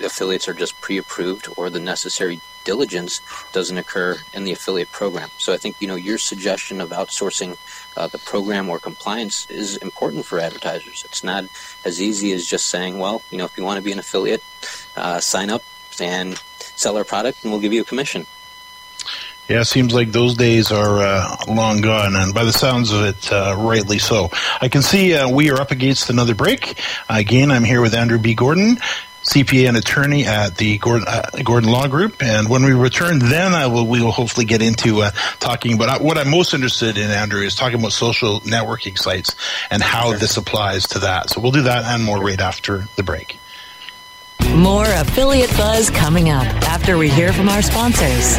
affiliates 0.00 0.48
are 0.48 0.54
just 0.54 0.80
pre-approved 0.80 1.48
or 1.56 1.68
the 1.68 1.80
necessary 1.80 2.40
diligence 2.64 3.20
doesn't 3.52 3.78
occur 3.78 4.18
in 4.34 4.44
the 4.44 4.52
affiliate 4.52 4.92
program. 4.92 5.30
So 5.38 5.52
I 5.52 5.56
think 5.56 5.76
you 5.80 5.88
know 5.88 5.96
your 5.96 6.18
suggestion 6.18 6.80
of 6.80 6.90
outsourcing 6.90 7.56
uh, 7.96 8.06
the 8.06 8.18
program 8.18 8.68
or 8.68 8.78
compliance 8.78 9.50
is 9.50 9.76
important 9.78 10.24
for 10.24 10.38
advertisers. 10.38 11.04
It's 11.04 11.24
not 11.24 11.44
as 11.84 12.00
easy 12.00 12.32
as 12.32 12.46
just 12.46 12.66
saying, 12.66 12.98
well, 12.98 13.22
you 13.30 13.38
know, 13.38 13.44
if 13.44 13.56
you 13.56 13.64
want 13.64 13.78
to 13.78 13.82
be 13.82 13.92
an 13.92 13.98
affiliate, 13.98 14.42
uh, 14.96 15.20
sign 15.20 15.50
up 15.50 15.62
and 16.00 16.38
sell 16.58 16.96
our 16.96 17.04
product, 17.04 17.42
and 17.42 17.52
we'll 17.52 17.60
give 17.60 17.72
you 17.72 17.82
a 17.82 17.84
commission. 17.84 18.26
Yeah, 19.50 19.62
it 19.62 19.64
seems 19.64 19.92
like 19.92 20.12
those 20.12 20.36
days 20.36 20.70
are 20.70 21.00
uh, 21.00 21.36
long 21.48 21.80
gone, 21.80 22.14
and 22.14 22.32
by 22.32 22.44
the 22.44 22.52
sounds 22.52 22.92
of 22.92 23.02
it, 23.02 23.32
uh, 23.32 23.56
rightly 23.58 23.98
so. 23.98 24.30
I 24.60 24.68
can 24.68 24.80
see 24.80 25.12
uh, 25.12 25.28
we 25.28 25.50
are 25.50 25.60
up 25.60 25.72
against 25.72 26.08
another 26.08 26.36
break. 26.36 26.78
Again, 27.08 27.50
I'm 27.50 27.64
here 27.64 27.80
with 27.80 27.92
Andrew 27.92 28.20
B. 28.20 28.34
Gordon, 28.34 28.76
CPA 29.24 29.66
and 29.66 29.76
attorney 29.76 30.24
at 30.24 30.56
the 30.56 30.78
Gordon, 30.78 31.08
uh, 31.08 31.30
Gordon 31.42 31.68
Law 31.68 31.88
Group. 31.88 32.22
And 32.22 32.48
when 32.48 32.62
we 32.62 32.74
return, 32.74 33.18
then 33.18 33.52
I 33.52 33.66
will, 33.66 33.88
we 33.88 34.00
will 34.00 34.12
hopefully 34.12 34.46
get 34.46 34.62
into 34.62 35.02
uh, 35.02 35.10
talking. 35.40 35.78
But 35.78 35.88
I, 35.88 36.00
what 36.00 36.16
I'm 36.16 36.30
most 36.30 36.54
interested 36.54 36.96
in, 36.96 37.10
Andrew, 37.10 37.40
is 37.40 37.56
talking 37.56 37.80
about 37.80 37.90
social 37.90 38.38
networking 38.42 38.96
sites 38.96 39.34
and 39.68 39.82
how 39.82 40.12
this 40.12 40.36
applies 40.36 40.86
to 40.90 41.00
that. 41.00 41.28
So 41.28 41.40
we'll 41.40 41.50
do 41.50 41.62
that 41.62 41.86
and 41.86 42.04
more 42.04 42.22
right 42.22 42.40
after 42.40 42.84
the 42.94 43.02
break. 43.02 43.36
More 44.54 44.86
affiliate 44.86 45.50
buzz 45.56 45.90
coming 45.90 46.30
up 46.30 46.46
after 46.68 46.96
we 46.96 47.08
hear 47.08 47.32
from 47.32 47.48
our 47.48 47.62
sponsors. 47.62 48.38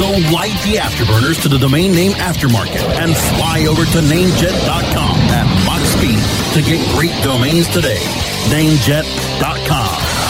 So 0.00 0.08
light 0.32 0.56
the 0.64 0.80
afterburners 0.80 1.42
to 1.42 1.50
the 1.50 1.58
domain 1.58 1.92
name 1.92 2.12
aftermarket 2.12 2.80
and 3.04 3.14
fly 3.36 3.66
over 3.68 3.84
to 3.84 3.98
Namejet.com 4.08 5.16
at 5.28 5.44
Mach 5.66 5.84
speed 5.92 6.16
to 6.56 6.62
get 6.64 6.80
great 6.96 7.12
domains 7.22 7.68
today. 7.68 8.00
Namejet.com. 8.48 10.20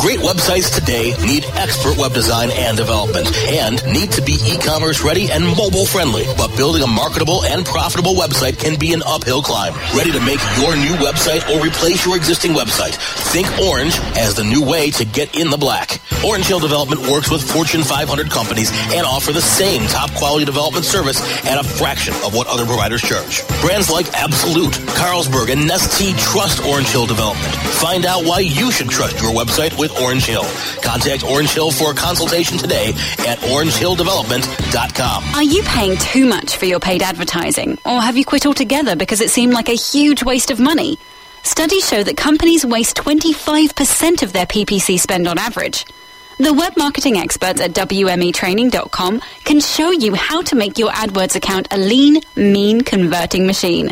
Great 0.00 0.20
websites 0.20 0.72
today 0.72 1.16
need 1.26 1.44
expert 1.56 1.96
web 1.96 2.12
design 2.12 2.50
and 2.52 2.76
development 2.76 3.26
and 3.48 3.84
need 3.86 4.12
to 4.12 4.22
be 4.22 4.38
e-commerce 4.44 5.02
ready 5.02 5.30
and 5.32 5.42
mobile 5.44 5.86
friendly. 5.86 6.24
But 6.36 6.54
building 6.56 6.82
a 6.82 6.86
marketable 6.86 7.44
and 7.44 7.64
profitable 7.64 8.14
website 8.14 8.58
can 8.58 8.78
be 8.78 8.92
an 8.92 9.02
uphill 9.06 9.42
climb. 9.42 9.74
Ready 9.96 10.12
to 10.12 10.20
make 10.20 10.38
your 10.60 10.76
new 10.76 10.94
website 11.02 11.42
or 11.50 11.64
replace 11.64 12.04
your 12.04 12.16
existing 12.16 12.52
website? 12.52 12.94
Think 13.32 13.48
Orange 13.58 13.98
as 14.16 14.34
the 14.34 14.44
new 14.44 14.62
way 14.62 14.90
to 14.92 15.04
get 15.04 15.34
in 15.34 15.50
the 15.50 15.56
black. 15.56 16.00
Orange 16.24 16.46
Hill 16.46 16.60
Development 16.60 17.00
works 17.08 17.30
with 17.30 17.42
Fortune 17.42 17.82
500 17.82 18.30
companies 18.30 18.70
and 18.94 19.06
offer 19.06 19.32
the 19.32 19.40
same 19.40 19.86
top 19.86 20.12
quality 20.14 20.44
development 20.44 20.84
service 20.84 21.20
at 21.46 21.58
a 21.58 21.64
fraction 21.64 22.14
of 22.24 22.34
what 22.34 22.46
other 22.46 22.64
providers 22.64 23.02
charge. 23.02 23.46
Brands 23.60 23.90
like 23.90 24.06
Absolut, 24.14 24.72
Carlsberg, 24.96 25.50
and 25.52 25.66
Nestle 25.66 26.12
trust 26.18 26.64
Orange 26.64 26.88
Hill 26.88 27.06
Development. 27.06 27.52
Find 27.54 28.06
out 28.06 28.24
why 28.24 28.40
you 28.40 28.70
should 28.70 28.88
trust 28.88 29.20
your 29.20 29.32
website 29.32 29.78
with 29.78 29.92
Orange 30.00 30.24
Hill. 30.24 30.44
Contact 30.82 31.22
Orange 31.24 31.50
Hill 31.50 31.70
for 31.70 31.90
a 31.92 31.94
consultation 31.94 32.58
today 32.58 32.90
at 33.20 33.38
orangehilldevelopment.com. 33.38 35.24
Are 35.34 35.42
you 35.42 35.62
paying 35.64 35.96
too 35.98 36.26
much 36.26 36.56
for 36.56 36.64
your 36.66 36.80
paid 36.80 37.02
advertising? 37.02 37.78
Or 37.84 38.00
have 38.00 38.16
you 38.16 38.24
quit 38.24 38.46
altogether 38.46 38.96
because 38.96 39.20
it 39.20 39.30
seemed 39.30 39.52
like 39.52 39.68
a 39.68 39.74
huge 39.74 40.22
waste 40.22 40.50
of 40.50 40.58
money? 40.58 40.98
Studies 41.42 41.88
show 41.88 42.02
that 42.02 42.16
companies 42.16 42.66
waste 42.66 42.96
25% 42.96 44.22
of 44.22 44.32
their 44.32 44.46
PPC 44.46 44.98
spend 44.98 45.28
on 45.28 45.38
average. 45.38 45.86
The 46.38 46.52
web 46.52 46.76
marketing 46.76 47.16
experts 47.16 47.62
at 47.62 47.70
WMEtraining.com 47.72 49.22
can 49.44 49.58
show 49.60 49.90
you 49.90 50.14
how 50.14 50.42
to 50.42 50.54
make 50.54 50.78
your 50.78 50.90
AdWords 50.90 51.34
account 51.34 51.68
a 51.70 51.78
lean, 51.78 52.20
mean 52.36 52.82
converting 52.82 53.46
machine. 53.46 53.90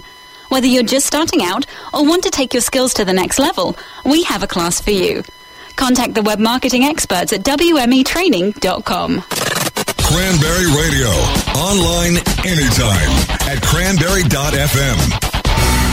Whether 0.50 0.66
you're 0.66 0.82
just 0.82 1.06
starting 1.06 1.42
out 1.42 1.64
or 1.94 2.04
want 2.04 2.24
to 2.24 2.30
take 2.30 2.52
your 2.52 2.60
skills 2.60 2.92
to 2.94 3.04
the 3.06 3.14
next 3.14 3.38
level, 3.38 3.78
we 4.04 4.24
have 4.24 4.42
a 4.42 4.46
class 4.46 4.78
for 4.78 4.90
you. 4.90 5.22
Contact 5.76 6.12
the 6.12 6.22
web 6.22 6.38
marketing 6.38 6.84
experts 6.84 7.32
at 7.32 7.40
WMEtraining.com. 7.40 9.22
Cranberry 10.02 10.66
Radio. 10.76 11.08
Online 11.56 12.16
anytime 12.44 13.10
at 13.48 13.62
cranberry.fm. 13.62 15.20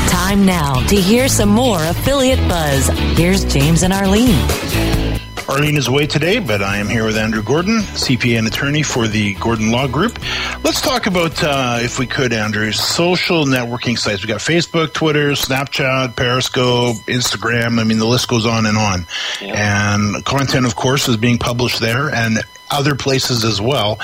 Time 0.09 0.45
now 0.45 0.85
to 0.87 0.95
hear 0.97 1.29
some 1.29 1.49
more 1.49 1.81
affiliate 1.85 2.45
buzz. 2.49 2.89
Here's 3.17 3.45
James 3.45 3.83
and 3.83 3.93
Arlene. 3.93 5.10
Arlene 5.49 5.77
is 5.77 5.87
away 5.87 6.07
today, 6.07 6.39
but 6.39 6.61
I 6.61 6.77
am 6.77 6.87
here 6.87 7.05
with 7.05 7.17
Andrew 7.17 7.43
Gordon, 7.43 7.79
CPA 7.79 8.37
and 8.37 8.47
attorney 8.47 8.83
for 8.83 9.07
the 9.07 9.33
Gordon 9.35 9.71
Law 9.71 9.87
Group. 9.87 10.19
Let's 10.63 10.81
talk 10.81 11.07
about, 11.07 11.43
uh, 11.43 11.79
if 11.81 11.99
we 11.99 12.07
could, 12.07 12.33
Andrew, 12.33 12.71
social 12.71 13.45
networking 13.45 13.97
sites. 13.97 14.21
We 14.21 14.27
got 14.27 14.39
Facebook, 14.39 14.93
Twitter, 14.93 15.31
Snapchat, 15.31 16.15
Periscope, 16.15 16.97
Instagram. 17.07 17.79
I 17.79 17.83
mean, 17.83 17.97
the 17.97 18.05
list 18.05 18.27
goes 18.27 18.45
on 18.45 18.65
and 18.65 18.77
on. 18.77 19.05
And 19.41 20.23
content, 20.25 20.65
of 20.65 20.75
course, 20.75 21.07
is 21.07 21.17
being 21.17 21.37
published 21.37 21.79
there 21.79 22.09
and 22.13 22.37
other 22.69 22.95
places 22.95 23.43
as 23.43 23.59
well. 23.59 23.99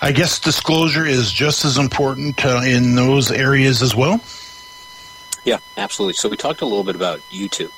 I 0.00 0.12
guess 0.12 0.38
disclosure 0.38 1.04
is 1.04 1.32
just 1.32 1.64
as 1.64 1.78
important 1.78 2.44
uh, 2.44 2.60
in 2.64 2.94
those 2.94 3.30
areas 3.30 3.82
as 3.82 3.96
well. 3.96 4.20
Yeah, 5.44 5.58
absolutely. 5.76 6.14
So 6.14 6.28
we 6.28 6.36
talked 6.36 6.60
a 6.60 6.66
little 6.66 6.84
bit 6.84 6.94
about 6.94 7.20
YouTube, 7.30 7.72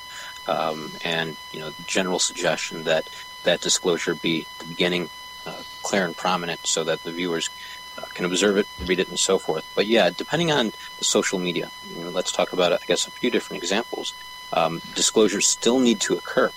um, 0.46 0.90
and 1.04 1.36
you 1.52 1.60
know, 1.60 1.70
the 1.70 1.82
general 1.84 2.18
suggestion 2.18 2.84
that 2.84 3.08
that 3.44 3.60
disclosure 3.60 4.14
be 4.14 4.46
the 4.58 4.66
beginning 4.66 5.08
uh, 5.46 5.62
clear 5.82 6.04
and 6.04 6.16
prominent, 6.16 6.66
so 6.66 6.84
that 6.84 7.02
the 7.02 7.12
viewers 7.12 7.50
uh, 7.98 8.02
can 8.14 8.24
observe 8.24 8.56
it, 8.56 8.66
read 8.84 9.00
it, 9.00 9.08
and 9.08 9.18
so 9.18 9.38
forth. 9.38 9.70
But 9.74 9.86
yeah, 9.86 10.10
depending 10.10 10.50
on 10.50 10.72
the 10.98 11.04
social 11.04 11.38
media, 11.38 11.70
you 11.94 12.04
know, 12.04 12.10
let's 12.10 12.32
talk 12.32 12.52
about 12.52 12.72
I 12.72 12.78
guess 12.86 13.06
a 13.06 13.10
few 13.10 13.30
different 13.30 13.62
examples. 13.62 14.14
Um, 14.52 14.82
disclosures 14.94 15.46
still 15.46 15.78
need 15.78 16.00
to 16.00 16.14
occur, 16.14 16.50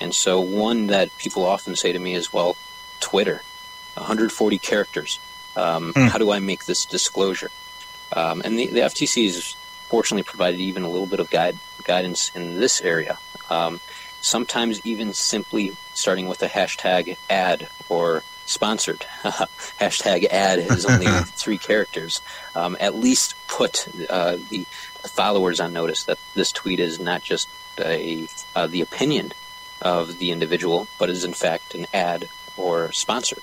and 0.00 0.14
so 0.14 0.40
one 0.40 0.88
that 0.88 1.16
people 1.18 1.44
often 1.44 1.76
say 1.76 1.92
to 1.92 1.98
me 1.98 2.14
is, 2.14 2.32
"Well, 2.32 2.56
Twitter, 3.00 3.42
140 3.94 4.58
characters. 4.58 5.18
Um, 5.54 5.94
mm. 5.94 6.08
How 6.08 6.18
do 6.18 6.32
I 6.32 6.40
make 6.40 6.64
this 6.64 6.84
disclosure?" 6.84 7.50
Um, 8.12 8.42
and 8.44 8.58
the, 8.58 8.66
the 8.66 8.80
FTC 8.80 9.24
has 9.26 9.56
fortunately 9.88 10.22
provided 10.22 10.60
even 10.60 10.82
a 10.82 10.88
little 10.88 11.06
bit 11.06 11.20
of 11.20 11.30
guide, 11.30 11.58
guidance 11.86 12.30
in 12.34 12.60
this 12.60 12.82
area. 12.82 13.18
Um, 13.48 13.80
sometimes 14.20 14.84
even 14.84 15.14
simply 15.14 15.76
starting 15.94 16.26
with 16.26 16.42
a 16.42 16.48
hashtag 16.48 17.16
ad 17.30 17.68
or 17.88 18.22
sponsored. 18.44 19.00
hashtag 19.80 20.24
ad 20.26 20.58
is 20.58 20.84
only 20.84 21.06
three 21.24 21.58
characters. 21.58 22.20
Um, 22.54 22.76
at 22.80 22.94
least 22.94 23.34
put 23.48 23.88
uh, 24.10 24.36
the 24.50 24.66
followers 25.04 25.60
on 25.60 25.72
notice 25.72 26.04
that 26.04 26.18
this 26.34 26.52
tweet 26.52 26.80
is 26.80 26.98
not 26.98 27.22
just 27.22 27.48
a 27.78 28.26
uh, 28.54 28.66
the 28.66 28.80
opinion 28.80 29.32
of 29.82 30.18
the 30.18 30.30
individual, 30.30 30.88
but 30.98 31.10
is 31.10 31.24
in 31.24 31.34
fact 31.34 31.74
an 31.74 31.86
ad 31.92 32.28
or 32.56 32.92
sponsored. 32.92 33.42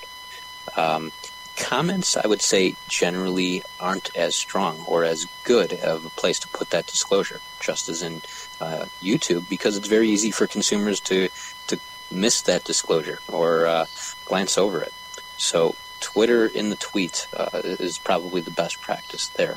Um, 0.76 1.12
comments, 1.56 2.16
I 2.16 2.26
would 2.26 2.42
say, 2.42 2.76
generally 2.88 3.62
aren't 3.80 4.14
as 4.16 4.34
strong 4.34 4.84
or 4.86 5.04
as 5.04 5.26
good 5.44 5.72
of 5.74 6.04
a 6.04 6.10
place 6.10 6.38
to 6.40 6.48
put 6.48 6.70
that 6.70 6.86
disclosure, 6.86 7.40
just 7.60 7.88
as 7.88 8.02
in 8.02 8.22
uh, 8.60 8.86
YouTube, 9.02 9.48
because 9.48 9.76
it's 9.76 9.88
very 9.88 10.08
easy 10.08 10.30
for 10.30 10.46
consumers 10.46 11.00
to 11.00 11.28
to 11.68 11.78
miss 12.10 12.42
that 12.42 12.64
disclosure 12.64 13.20
or 13.28 13.66
uh, 13.66 13.86
glance 14.24 14.58
over 14.58 14.82
it. 14.82 14.92
So 15.36 15.74
Twitter 16.00 16.46
in 16.46 16.70
the 16.70 16.76
tweet 16.76 17.26
uh, 17.36 17.60
is 17.64 17.98
probably 17.98 18.40
the 18.40 18.50
best 18.50 18.80
practice 18.80 19.28
there. 19.28 19.56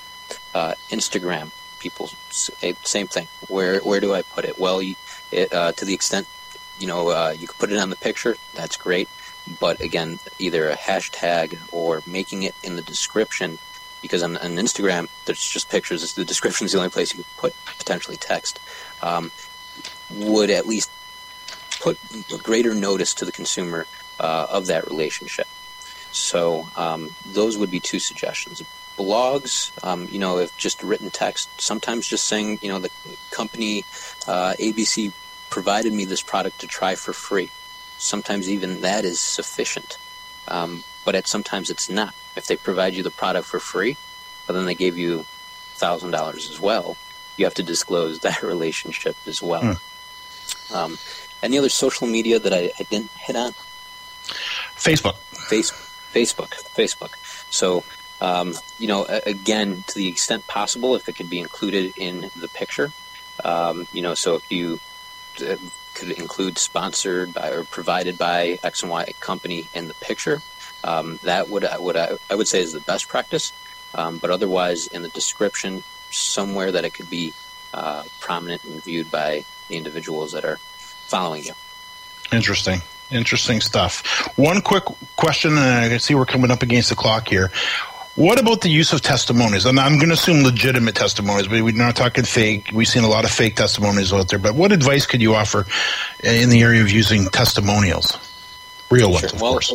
Uh, 0.54 0.74
Instagram, 0.90 1.52
people 1.80 2.10
same 2.32 3.08
thing. 3.08 3.28
Where 3.48 3.80
where 3.80 4.00
do 4.00 4.14
I 4.14 4.22
put 4.22 4.46
it? 4.46 4.58
Well, 4.58 4.80
uh, 4.80 5.72
to 5.72 5.86
the 5.86 5.94
extent 5.94 6.28
you 6.80 6.88
know 6.88 7.10
uh, 7.10 7.36
you 7.38 7.48
can 7.48 7.58
put 7.58 7.72
it 7.72 7.78
on 7.78 7.90
the 7.90 7.96
picture, 7.96 8.38
that's 8.54 8.78
great 8.78 9.10
but 9.60 9.80
again, 9.82 10.20
either 10.40 10.70
a 10.70 10.76
hashtag 10.76 11.58
or 11.72 12.02
making 12.06 12.44
it 12.44 12.56
in 12.64 12.76
the 12.76 12.82
description, 12.82 13.58
because 14.02 14.24
on, 14.24 14.38
on 14.38 14.56
Instagram, 14.56 15.08
there's 15.26 15.46
just 15.46 15.70
pictures. 15.70 16.14
The 16.14 16.26
description 16.26 16.66
is 16.66 16.72
the 16.72 16.78
only 16.78 16.90
place 16.90 17.14
you 17.14 17.24
could 17.24 17.38
put 17.38 17.56
potentially 17.78 18.18
text. 18.18 18.60
Um, 19.02 19.32
would 20.10 20.50
at 20.50 20.66
least 20.66 20.90
put 21.80 21.98
greater 22.44 22.74
notice 22.74 23.14
to 23.16 23.26
the 23.26 23.32
consumer 23.32 23.86
uh, 24.20 24.48
of 24.50 24.68
that 24.68 24.88
relationship. 24.88 25.48
So 26.12 26.68
um, 26.76 27.10
those 27.26 27.58
would 27.58 27.70
be 27.70 27.80
two 27.80 28.00
suggestions. 28.00 28.64
Blogs, 28.98 29.72
um, 29.84 30.08
you 30.10 30.18
know, 30.18 30.40
if 30.40 30.58
just 30.58 30.82
written 30.82 31.12
text, 31.12 31.62
sometimes 31.62 32.08
just 32.08 32.26
saying, 32.26 32.60
you 32.62 32.70
know, 32.70 32.80
the 32.80 32.90
company 33.30 33.80
uh, 34.28 34.54
ABC 34.60 35.14
provided 35.50 35.94
me 35.94 36.06
this 36.06 36.22
product 36.22 36.60
to 36.60 36.68
try 36.68 36.96
for 36.96 37.14
free 37.14 37.52
sometimes 37.98 38.50
even 38.50 38.82
that 38.82 39.06
is 39.06 39.20
sufficient. 39.20 39.98
Um, 40.48 40.84
but 41.06 41.16
at 41.16 41.28
sometimes 41.28 41.70
it's 41.70 41.90
not. 41.90 42.14
If 42.36 42.48
they 42.48 42.56
provide 42.56 42.94
you 42.94 43.04
the 43.04 43.12
product 43.12 43.48
for 43.48 43.60
free, 43.60 43.98
but 44.46 44.54
then 44.54 44.66
they 44.66 44.76
gave 44.76 44.98
you 44.98 45.26
thousand 45.76 46.12
dollars 46.12 46.50
as 46.50 46.60
well, 46.60 46.98
you 47.38 47.46
have 47.46 47.54
to 47.56 47.64
disclose 47.64 48.20
that 48.28 48.44
relationship 48.44 49.16
as 49.26 49.42
well. 49.42 49.62
Mm. 49.62 50.76
Um, 50.76 50.98
any 51.42 51.58
other 51.58 51.70
social 51.70 52.08
media 52.08 52.40
that 52.40 52.54
I, 52.54 52.72
I, 52.80 52.84
didn't 52.84 53.12
hit 53.12 53.36
on? 53.36 53.52
Facebook. 54.76 55.16
Face, 55.48 55.72
Facebook. 56.14 56.50
Facebook. 56.74 57.14
So, 57.52 57.84
um, 58.20 58.56
you 58.80 58.88
know, 58.88 59.06
again, 59.06 59.84
to 59.88 59.96
the 59.96 60.08
extent 60.08 60.48
possible, 60.48 60.96
if 60.96 61.08
it 61.08 61.16
could 61.16 61.30
be 61.30 61.40
included 61.40 61.94
in 61.96 62.32
the 62.36 62.48
picture, 62.48 62.92
um, 63.46 63.88
you 63.94 64.02
know, 64.02 64.14
so 64.14 64.36
if 64.36 64.52
you 64.52 64.80
uh, 65.42 65.56
could 65.98 66.12
include 66.12 66.58
sponsored 66.58 67.34
by 67.34 67.50
or 67.50 67.64
provided 67.64 68.18
by 68.18 68.60
X 68.64 68.84
and 68.84 68.92
Y 68.92 69.14
company 69.20 69.68
in 69.74 69.88
the 69.88 69.96
picture. 69.96 70.42
Um, 70.84 71.20
that 71.24 71.50
would 71.50 71.66
I 71.66 71.78
would 71.78 71.98
I, 71.98 72.18
I, 72.30 72.36
would 72.36 72.48
say 72.48 72.62
is 72.62 72.72
the 72.72 72.80
best 72.82 73.08
practice. 73.08 73.52
Um, 73.96 74.20
but 74.20 74.30
otherwise, 74.30 74.88
in 74.88 75.02
the 75.02 75.10
description, 75.10 75.84
somewhere 76.12 76.72
that 76.72 76.86
it 76.86 76.94
could 76.94 77.10
be 77.10 77.34
uh, 77.74 78.04
prominent 78.20 78.64
and 78.64 78.84
viewed 78.84 79.10
by 79.10 79.44
the 79.70 79.76
individuals 79.76 80.34
that 80.34 80.46
are 80.46 80.58
following 80.58 81.44
you. 81.44 81.54
Interesting. 82.32 82.82
Interesting 83.10 83.62
stuff. 83.62 84.06
One 84.38 84.62
quick 84.62 84.84
question, 85.16 85.52
and 85.52 85.94
I 85.94 85.98
see 85.98 86.14
we're 86.14 86.26
coming 86.26 86.52
up 86.52 86.62
against 86.62 86.90
the 86.90 86.96
clock 86.96 87.28
here. 87.28 87.52
What 88.18 88.40
about 88.40 88.62
the 88.62 88.70
use 88.70 88.94
of 88.94 89.02
testimonies? 89.04 89.68
And 89.68 89.80
I'm 89.80 89.98
going 89.98 90.08
to 90.08 90.16
assume 90.16 90.44
legitimate 90.44 90.96
testimonies, 90.96 91.48
but 91.48 91.62
we're 91.62 91.76
not 91.76 91.96
talking 91.96 92.24
fake. 92.24 92.72
We've 92.74 92.88
seen 92.88 93.04
a 93.04 93.08
lot 93.08 93.26
of 93.26 93.32
fake 93.32 93.56
testimonies 93.56 94.12
out 94.12 94.30
there. 94.30 94.40
But 94.40 94.56
what 94.56 94.72
advice 94.72 95.06
could 95.06 95.22
you 95.22 95.36
offer 95.36 95.68
in 96.24 96.50
the 96.50 96.64
area 96.64 96.82
of 96.82 96.90
using 96.90 97.26
testimonials? 97.26 98.18
Real 98.90 99.12
ones, 99.12 99.20
sure. 99.20 99.36
of 99.36 99.42
well, 99.42 99.52
course. 99.52 99.72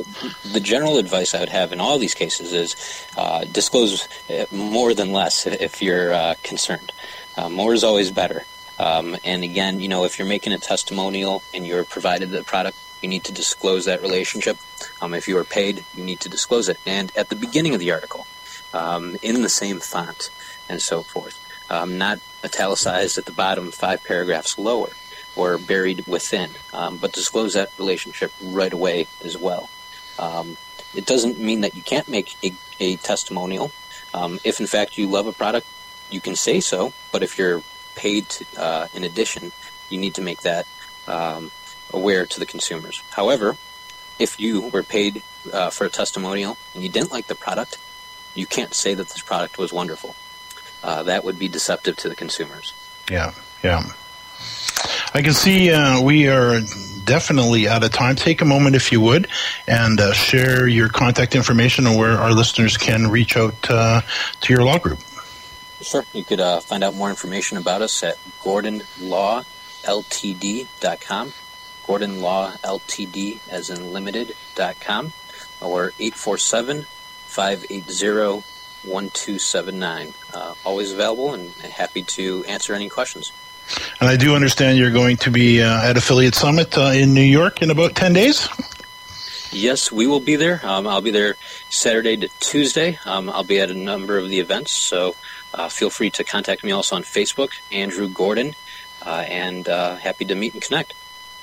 The 0.52 0.58
general 0.58 0.96
advice 0.96 1.36
I 1.36 1.38
would 1.38 1.50
have 1.50 1.72
in 1.72 1.78
all 1.78 2.00
these 2.00 2.14
cases 2.14 2.52
is 2.52 3.06
uh, 3.16 3.44
disclose 3.44 4.08
uh, 4.28 4.46
more 4.50 4.92
than 4.92 5.12
less 5.12 5.46
if 5.46 5.80
you're 5.80 6.12
uh, 6.12 6.34
concerned. 6.42 6.90
Uh, 7.36 7.48
more 7.48 7.74
is 7.74 7.84
always 7.84 8.10
better. 8.10 8.44
Um, 8.80 9.16
and 9.22 9.44
again, 9.44 9.78
you 9.78 9.86
know, 9.86 10.02
if 10.02 10.18
you're 10.18 10.26
making 10.26 10.52
a 10.52 10.58
testimonial 10.58 11.44
and 11.54 11.64
you're 11.64 11.84
provided 11.84 12.30
the 12.30 12.42
product, 12.42 12.76
you 13.02 13.08
need 13.08 13.24
to 13.24 13.32
disclose 13.32 13.84
that 13.86 14.02
relationship. 14.02 14.56
Um, 15.00 15.14
if 15.14 15.26
you 15.28 15.36
are 15.38 15.44
paid, 15.44 15.84
you 15.94 16.04
need 16.04 16.20
to 16.20 16.28
disclose 16.28 16.68
it. 16.68 16.78
And 16.86 17.12
at 17.16 17.28
the 17.28 17.36
beginning 17.36 17.74
of 17.74 17.80
the 17.80 17.92
article, 17.92 18.26
um, 18.72 19.16
in 19.22 19.42
the 19.42 19.48
same 19.48 19.80
font, 19.80 20.30
and 20.68 20.80
so 20.80 21.02
forth, 21.02 21.38
um, 21.70 21.98
not 21.98 22.20
italicized 22.44 23.18
at 23.18 23.24
the 23.26 23.32
bottom, 23.32 23.70
five 23.70 24.02
paragraphs 24.04 24.58
lower. 24.58 24.90
or 25.36 25.58
buried 25.58 26.06
within. 26.06 26.50
Um, 26.72 26.98
but 26.98 27.12
disclose 27.12 27.54
that 27.54 27.70
relationship 27.78 28.32
right 28.42 28.72
away 28.72 29.06
as 29.24 29.36
well. 29.36 29.70
Um, 30.18 30.56
it 30.94 31.06
doesn't 31.06 31.38
mean 31.38 31.62
that 31.62 31.74
you 31.74 31.82
can't 31.82 32.08
make 32.08 32.36
a, 32.44 32.52
a 32.80 32.96
testimonial. 32.96 33.72
Um, 34.12 34.40
if 34.44 34.60
in 34.60 34.66
fact 34.66 34.98
you 34.98 35.08
love 35.08 35.26
a 35.26 35.32
product, 35.32 35.66
you 36.10 36.20
can 36.20 36.36
say 36.36 36.60
so. 36.60 36.92
But 37.12 37.22
if 37.22 37.38
you're 37.38 37.62
paid 37.94 38.26
uh, 38.56 38.88
in 38.94 39.04
addition, 39.04 39.52
you 39.88 39.98
need 39.98 40.14
to 40.14 40.22
make 40.22 40.42
that 40.42 40.66
aware 41.92 42.26
to 42.26 42.40
the 42.40 42.46
consumers. 42.46 43.02
However, 43.10 43.56
if 44.18 44.38
you 44.38 44.68
were 44.68 44.82
paid 44.82 45.22
uh, 45.52 45.70
for 45.70 45.84
a 45.84 45.90
testimonial 45.90 46.56
and 46.74 46.82
you 46.82 46.88
didn't 46.88 47.12
like 47.12 47.26
the 47.26 47.34
product, 47.34 47.78
you 48.34 48.46
can't 48.46 48.74
say 48.74 48.94
that 48.94 49.08
this 49.08 49.20
product 49.20 49.58
was 49.58 49.72
wonderful. 49.72 50.14
Uh, 50.82 51.02
that 51.04 51.24
would 51.24 51.38
be 51.38 51.48
deceptive 51.48 51.96
to 51.96 52.08
the 52.08 52.14
consumers. 52.14 52.72
Yeah, 53.10 53.32
yeah. 53.62 53.82
I 55.14 55.22
can 55.22 55.32
see 55.32 55.70
uh, 55.70 56.00
we 56.00 56.28
are 56.28 56.60
definitely 57.04 57.68
out 57.68 57.84
of 57.84 57.90
time. 57.90 58.16
Take 58.16 58.40
a 58.40 58.44
moment, 58.44 58.76
if 58.76 58.92
you 58.92 59.00
would, 59.00 59.28
and 59.66 60.00
uh, 60.00 60.12
share 60.12 60.66
your 60.66 60.88
contact 60.88 61.34
information 61.34 61.86
and 61.86 61.98
where 61.98 62.12
our 62.12 62.32
listeners 62.32 62.76
can 62.76 63.08
reach 63.08 63.36
out 63.36 63.70
uh, 63.70 64.00
to 64.40 64.52
your 64.52 64.64
law 64.64 64.78
group. 64.78 64.98
Sure. 65.82 66.04
You 66.12 66.24
could 66.24 66.40
uh, 66.40 66.60
find 66.60 66.84
out 66.84 66.94
more 66.94 67.10
information 67.10 67.58
about 67.58 67.82
us 67.82 68.02
at 68.02 68.16
gordonlawltd.com, 68.42 71.32
gordonlawltd 71.86 73.38
as 73.48 73.70
in 73.70 73.92
limited.com, 73.92 75.12
or 75.60 75.92
847 75.98 76.82
580 77.26 78.42
1279. 78.84 80.12
Uh, 80.34 80.54
always 80.64 80.92
available 80.92 81.34
and 81.34 81.50
happy 81.52 82.02
to 82.02 82.44
answer 82.44 82.74
any 82.74 82.88
questions. 82.88 83.32
And 84.00 84.08
I 84.08 84.16
do 84.16 84.34
understand 84.34 84.78
you're 84.78 84.90
going 84.90 85.16
to 85.18 85.30
be 85.30 85.62
uh, 85.62 85.88
at 85.88 85.96
Affiliate 85.96 86.34
Summit 86.34 86.76
uh, 86.76 86.92
in 86.94 87.14
New 87.14 87.20
York 87.20 87.62
in 87.62 87.70
about 87.70 87.94
10 87.94 88.12
days? 88.12 88.48
Yes, 89.52 89.92
we 89.92 90.06
will 90.06 90.20
be 90.20 90.36
there. 90.36 90.60
Um, 90.64 90.86
I'll 90.86 91.02
be 91.02 91.10
there 91.10 91.36
Saturday 91.68 92.16
to 92.16 92.28
Tuesday. 92.40 92.98
Um, 93.04 93.28
I'll 93.28 93.44
be 93.44 93.60
at 93.60 93.70
a 93.70 93.74
number 93.74 94.18
of 94.18 94.28
the 94.28 94.40
events, 94.40 94.72
so 94.72 95.14
uh, 95.52 95.68
feel 95.68 95.90
free 95.90 96.10
to 96.10 96.24
contact 96.24 96.64
me 96.64 96.72
also 96.72 96.96
on 96.96 97.02
Facebook, 97.02 97.50
Andrew 97.70 98.08
Gordon, 98.08 98.54
uh, 99.04 99.24
and 99.28 99.68
uh, 99.68 99.96
happy 99.96 100.24
to 100.24 100.34
meet 100.34 100.54
and 100.54 100.62
connect. 100.62 100.94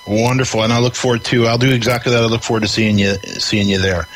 Wonderful, 0.08 0.64
and 0.64 0.74
I 0.74 0.80
look 0.80 0.96
forward 0.96 1.24
to. 1.26 1.46
I'll 1.46 1.60
do 1.60 1.72
exactly 1.72 2.12
that. 2.12 2.24
I 2.24 2.26
look 2.26 2.42
forward 2.42 2.62
to 2.62 2.68
seeing 2.68 2.98
you, 2.98 3.14
seeing 3.38 3.68
you 3.70 3.78
there. 3.78 4.08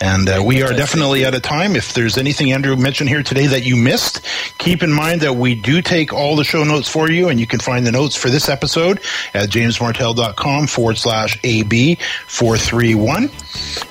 And 0.00 0.28
uh, 0.28 0.42
we 0.44 0.62
are 0.62 0.72
definitely 0.74 1.24
out 1.24 1.34
of 1.34 1.40
time. 1.40 1.74
If 1.74 1.94
there's 1.94 2.18
anything 2.18 2.52
Andrew 2.52 2.76
mentioned 2.76 3.08
here 3.08 3.22
today 3.22 3.46
that 3.46 3.64
you 3.64 3.74
missed, 3.76 4.26
keep 4.58 4.82
in 4.82 4.92
mind 4.92 5.22
that 5.22 5.34
we 5.34 5.54
do 5.54 5.80
take 5.80 6.12
all 6.12 6.36
the 6.36 6.44
show 6.44 6.64
notes 6.64 6.88
for 6.88 7.10
you, 7.10 7.30
and 7.30 7.40
you 7.40 7.46
can 7.46 7.60
find 7.60 7.86
the 7.86 7.92
notes 7.92 8.14
for 8.14 8.28
this 8.28 8.48
episode 8.48 8.98
at 9.32 9.48
jamesmartell.com 9.48 10.66
forward 10.66 10.98
slash 10.98 11.38
AB 11.42 11.96
four 12.26 12.58
three 12.58 12.94
one. 12.94 13.28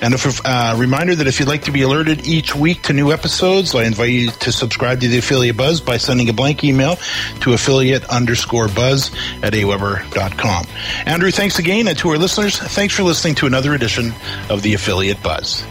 And 0.00 0.14
a 0.14 0.32
uh, 0.44 0.76
reminder 0.78 1.14
that 1.14 1.26
if 1.26 1.40
you'd 1.40 1.48
like 1.48 1.62
to 1.62 1.72
be 1.72 1.82
alerted 1.82 2.26
each 2.26 2.54
week 2.54 2.82
to 2.82 2.92
new 2.92 3.12
episodes, 3.12 3.74
I 3.74 3.84
invite 3.84 4.10
you 4.10 4.30
to 4.30 4.52
subscribe 4.52 5.00
to 5.00 5.08
the 5.08 5.18
Affiliate 5.18 5.56
Buzz 5.56 5.80
by 5.80 5.96
sending 5.96 6.28
a 6.28 6.32
blank 6.32 6.62
email 6.64 6.96
to 7.40 7.52
affiliate 7.52 8.04
underscore 8.04 8.68
buzz 8.68 9.10
at 9.42 9.52
aweber.com. 9.52 10.66
Andrew, 11.06 11.30
thanks 11.30 11.58
again. 11.58 11.88
And 11.88 11.98
to 11.98 12.10
our 12.10 12.18
listeners, 12.18 12.58
thanks 12.58 12.94
for 12.94 13.02
listening 13.02 13.34
to 13.36 13.46
another 13.46 13.74
edition 13.74 14.12
of 14.48 14.62
the 14.62 14.74
Affiliate 14.74 15.22
Buzz. 15.22 15.64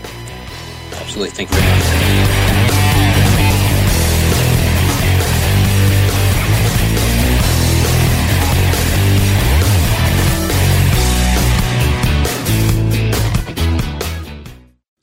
Absolutely. 0.94 1.30
Thank 1.30 1.52
you 1.52 1.58
very 1.58 2.28
much. 2.28 2.37